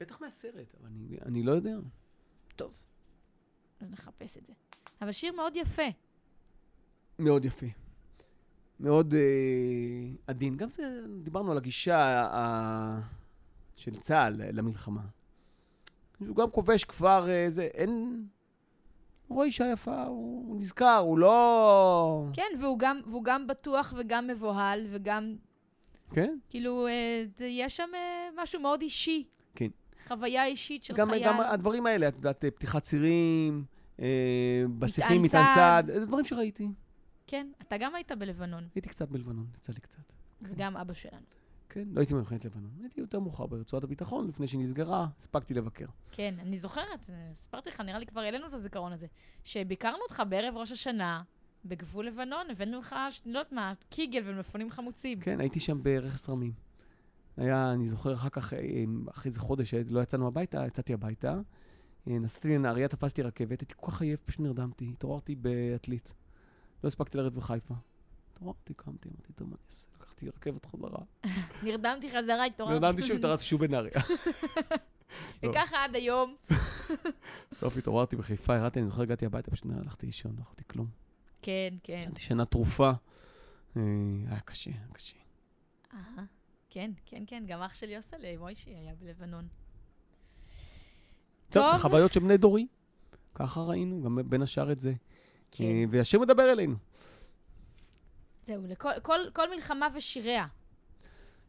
[0.00, 1.76] בטח מהסרט, אבל אני, אני לא יודע.
[2.56, 2.80] טוב,
[3.80, 4.52] אז נחפש את זה.
[5.00, 5.82] אבל שיר מאוד יפה.
[7.18, 7.66] מאוד יפה.
[8.80, 9.20] מאוד אה,
[10.26, 10.56] עדין.
[10.56, 11.98] גם זה, דיברנו על הגישה
[12.32, 13.00] ה,
[13.76, 15.02] של צה"ל למלחמה.
[16.18, 18.24] הוא גם כובש כפר, אה, זה, אין...
[19.26, 22.26] הוא רואה אישה יפה, הוא, הוא נזכר, הוא לא...
[22.32, 25.36] כן, והוא גם, והוא גם בטוח וגם מבוהל, וגם,
[26.12, 26.38] כן?
[26.50, 29.24] כאילו, אה, יש שם אה, משהו מאוד אישי.
[29.54, 29.68] כן.
[30.06, 31.24] חוויה אישית של גם, חייל.
[31.26, 33.64] גם הדברים האלה, את יודעת, אה, פתיחת צירים,
[34.00, 34.06] אה,
[34.78, 35.54] בסיסים, מטען.
[35.54, 36.68] צעד, זה דברים שראיתי.
[37.26, 40.12] כן, אתה גם היית בלבנון, הייתי קצת בלבנון, יצא לי קצת.
[40.42, 41.26] וגם אבא שלנו.
[41.74, 42.70] כן, לא הייתי במלחמת לבנון.
[42.80, 45.86] הייתי יותר מאוחר ברצועת הביטחון, לפני שנסגרה, הספקתי לבקר.
[46.12, 49.06] כן, אני זוכרת, אה, סיפרתי לך, נראה לי כבר העלינו את הזיכרון הזה,
[49.44, 51.22] שביקרנו אותך בערב ראש השנה
[51.64, 52.96] בגבול לבנון, הבאנו לך,
[53.26, 55.20] לא יודעת מה, קיגל ומלפפונים חמוצים.
[55.20, 56.52] כן, הייתי שם ברכס רמים.
[57.36, 61.40] היה, אני זוכר אחר כך, אה, אחרי איזה חודש לא יצאנו הביתה, יצאתי הביתה,
[62.08, 66.14] אה, נסעתי לנהריה, תפסתי רכבת, הייתי כל כך עייף, פשוט נרדמתי, התעוררתי בעתלית.
[66.84, 67.74] לא הספקתי לרדת בחיפה.
[68.34, 69.86] התעוררתי, קמתי, אמרתי, טוב, מה אני אעשה?
[69.96, 70.98] לקחתי רכבת חזרה.
[71.62, 72.80] נרדמתי חזרה, התעוררתי.
[72.80, 73.92] נרדמתי שוב, התעוררתי שוב בנהריה.
[75.42, 75.50] לא.
[75.50, 76.36] וככה עד היום.
[77.52, 80.86] בסוף התעוררתי בחיפה, ירדתי, אני זוכר, הגעתי הביתה, פשוט הלכתי לישון, לא אכלתי כלום.
[81.42, 81.98] כן, כן.
[82.00, 82.90] ישנתי שינה תרופה.
[83.76, 83.82] אה,
[84.28, 85.16] היה קשה, היה קשה.
[86.70, 89.48] כן, כן, כן, גם אח שלי עושה למוישי היה בלבנון.
[91.48, 91.82] טוב, זה.
[91.82, 92.66] חוויות של בני דורי.
[93.34, 94.92] ככה ראינו, גם בין השאר את זה.
[95.50, 95.64] כן.
[95.64, 96.76] אה, והשם מדבר אלינו.
[98.46, 100.46] זהו, לכל כל, כל מלחמה ושיריה.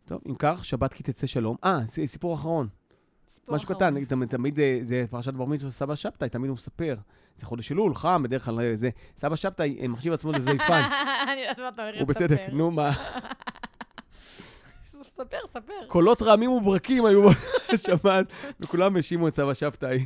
[0.05, 1.55] טוב, אם כך, שבת כי תצא שלום.
[1.63, 2.67] אה, סיפור אחרון.
[3.27, 3.77] סיפור משהו אחרון.
[3.77, 6.95] קטן, נגיד, תמיד, אה, זה פרשת בר מצווה סבא שבתאי, תמיד הוא מספר.
[7.37, 8.89] זה חודש אלול, חם, בדרך כלל אה, זה.
[9.17, 10.81] סבא שבתאי אה, מחשיב עצמו לזייפן.
[11.31, 12.39] אני יודעת מה אתה הולך הוא בצדק.
[12.51, 12.91] נו מה.
[15.01, 15.87] ספר, ספר.
[15.87, 17.29] קולות רעמים וברקים היו
[17.73, 18.25] בשבת,
[18.59, 20.05] וכולם האשימו את סבא שבתאי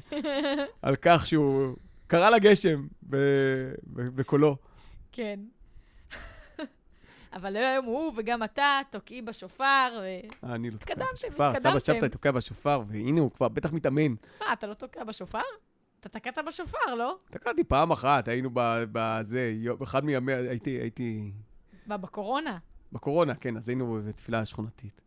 [0.82, 1.76] על כך שהוא
[2.08, 2.88] קרא לגשם
[4.16, 4.56] בקולו.
[5.12, 5.40] כן.
[7.34, 10.19] אבל היום הוא וגם אתה תוקעי בשופר, ו...
[10.43, 11.80] אני לא תוקע התקדמתם, בשופר, סבא.
[11.80, 14.15] שבתאי תוקע בשופר, והנה הוא כבר בטח מתאמן.
[14.39, 15.41] מה, אתה לא תוקע בשופר?
[15.99, 17.17] אתה תקעת בשופר, לא?
[17.30, 18.49] תקעתי פעם אחת, היינו
[18.91, 21.32] בזה, באחד מימי, הייתי, הייתי
[21.86, 22.57] מה, בקורונה?
[22.91, 25.01] בקורונה, כן, אז היינו בתפילה שכונתית.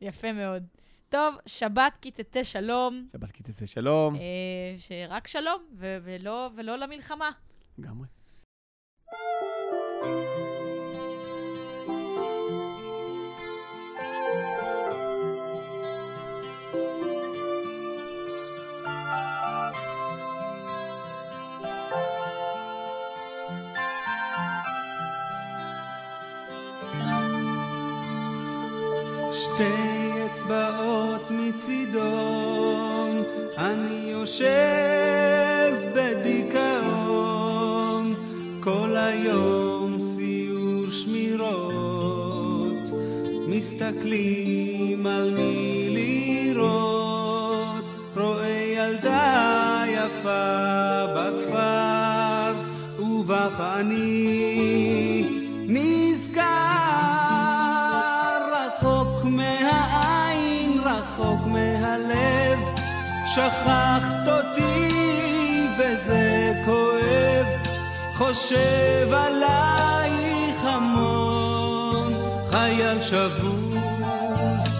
[0.00, 0.62] יפה מאוד.
[1.08, 4.20] טוב, שבת כי תצא שלום, שבת כי תצא שלום, אה,
[4.78, 7.30] שרק שלום, ו- ולא, ולא למלחמה.
[7.78, 8.06] לגמרי.
[31.56, 33.22] מצידון,
[33.58, 37.34] אני יושב בדיכאון,
[38.60, 42.90] כל היום סיור שמירות,
[43.48, 47.84] מסתכלים על מי לראות,
[48.16, 52.52] רואה ילדה יפה בכפר,
[52.98, 53.60] ובך
[63.36, 67.46] שכחת אותי וזה כואב,
[68.14, 72.14] חושב עלייך המון,
[72.50, 74.75] חייל שבוז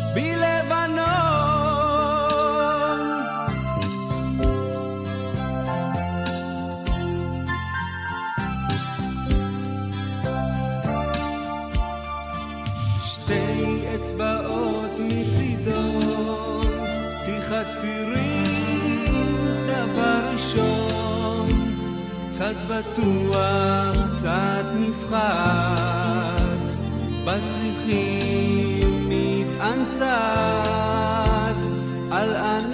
[22.76, 26.36] בטוח, קצת נפחד,
[27.24, 30.06] בסריחים מתאנצת,
[32.10, 32.65] על ענף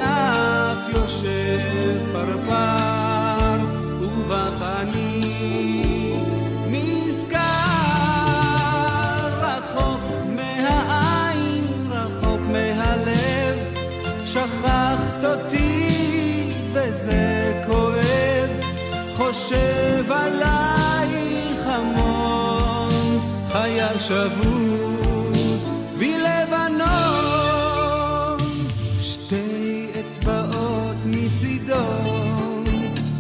[19.42, 22.90] חושב עלייך המון,
[23.52, 25.68] חייל שבוז
[25.98, 26.88] בלבנון,
[29.00, 31.74] שתי אצבעות מצידו,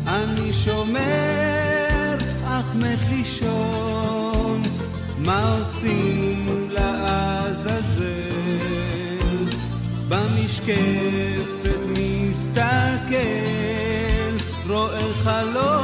[0.06, 4.62] אני שומר אך מת לישון,
[5.18, 8.12] מה עושים לעזאזל?
[10.08, 13.12] במשקפת מסתכל,
[14.68, 15.81] רואה חלון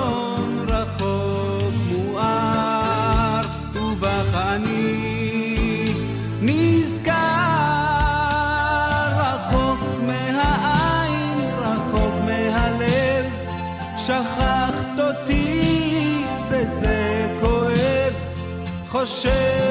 [19.01, 19.68] חושב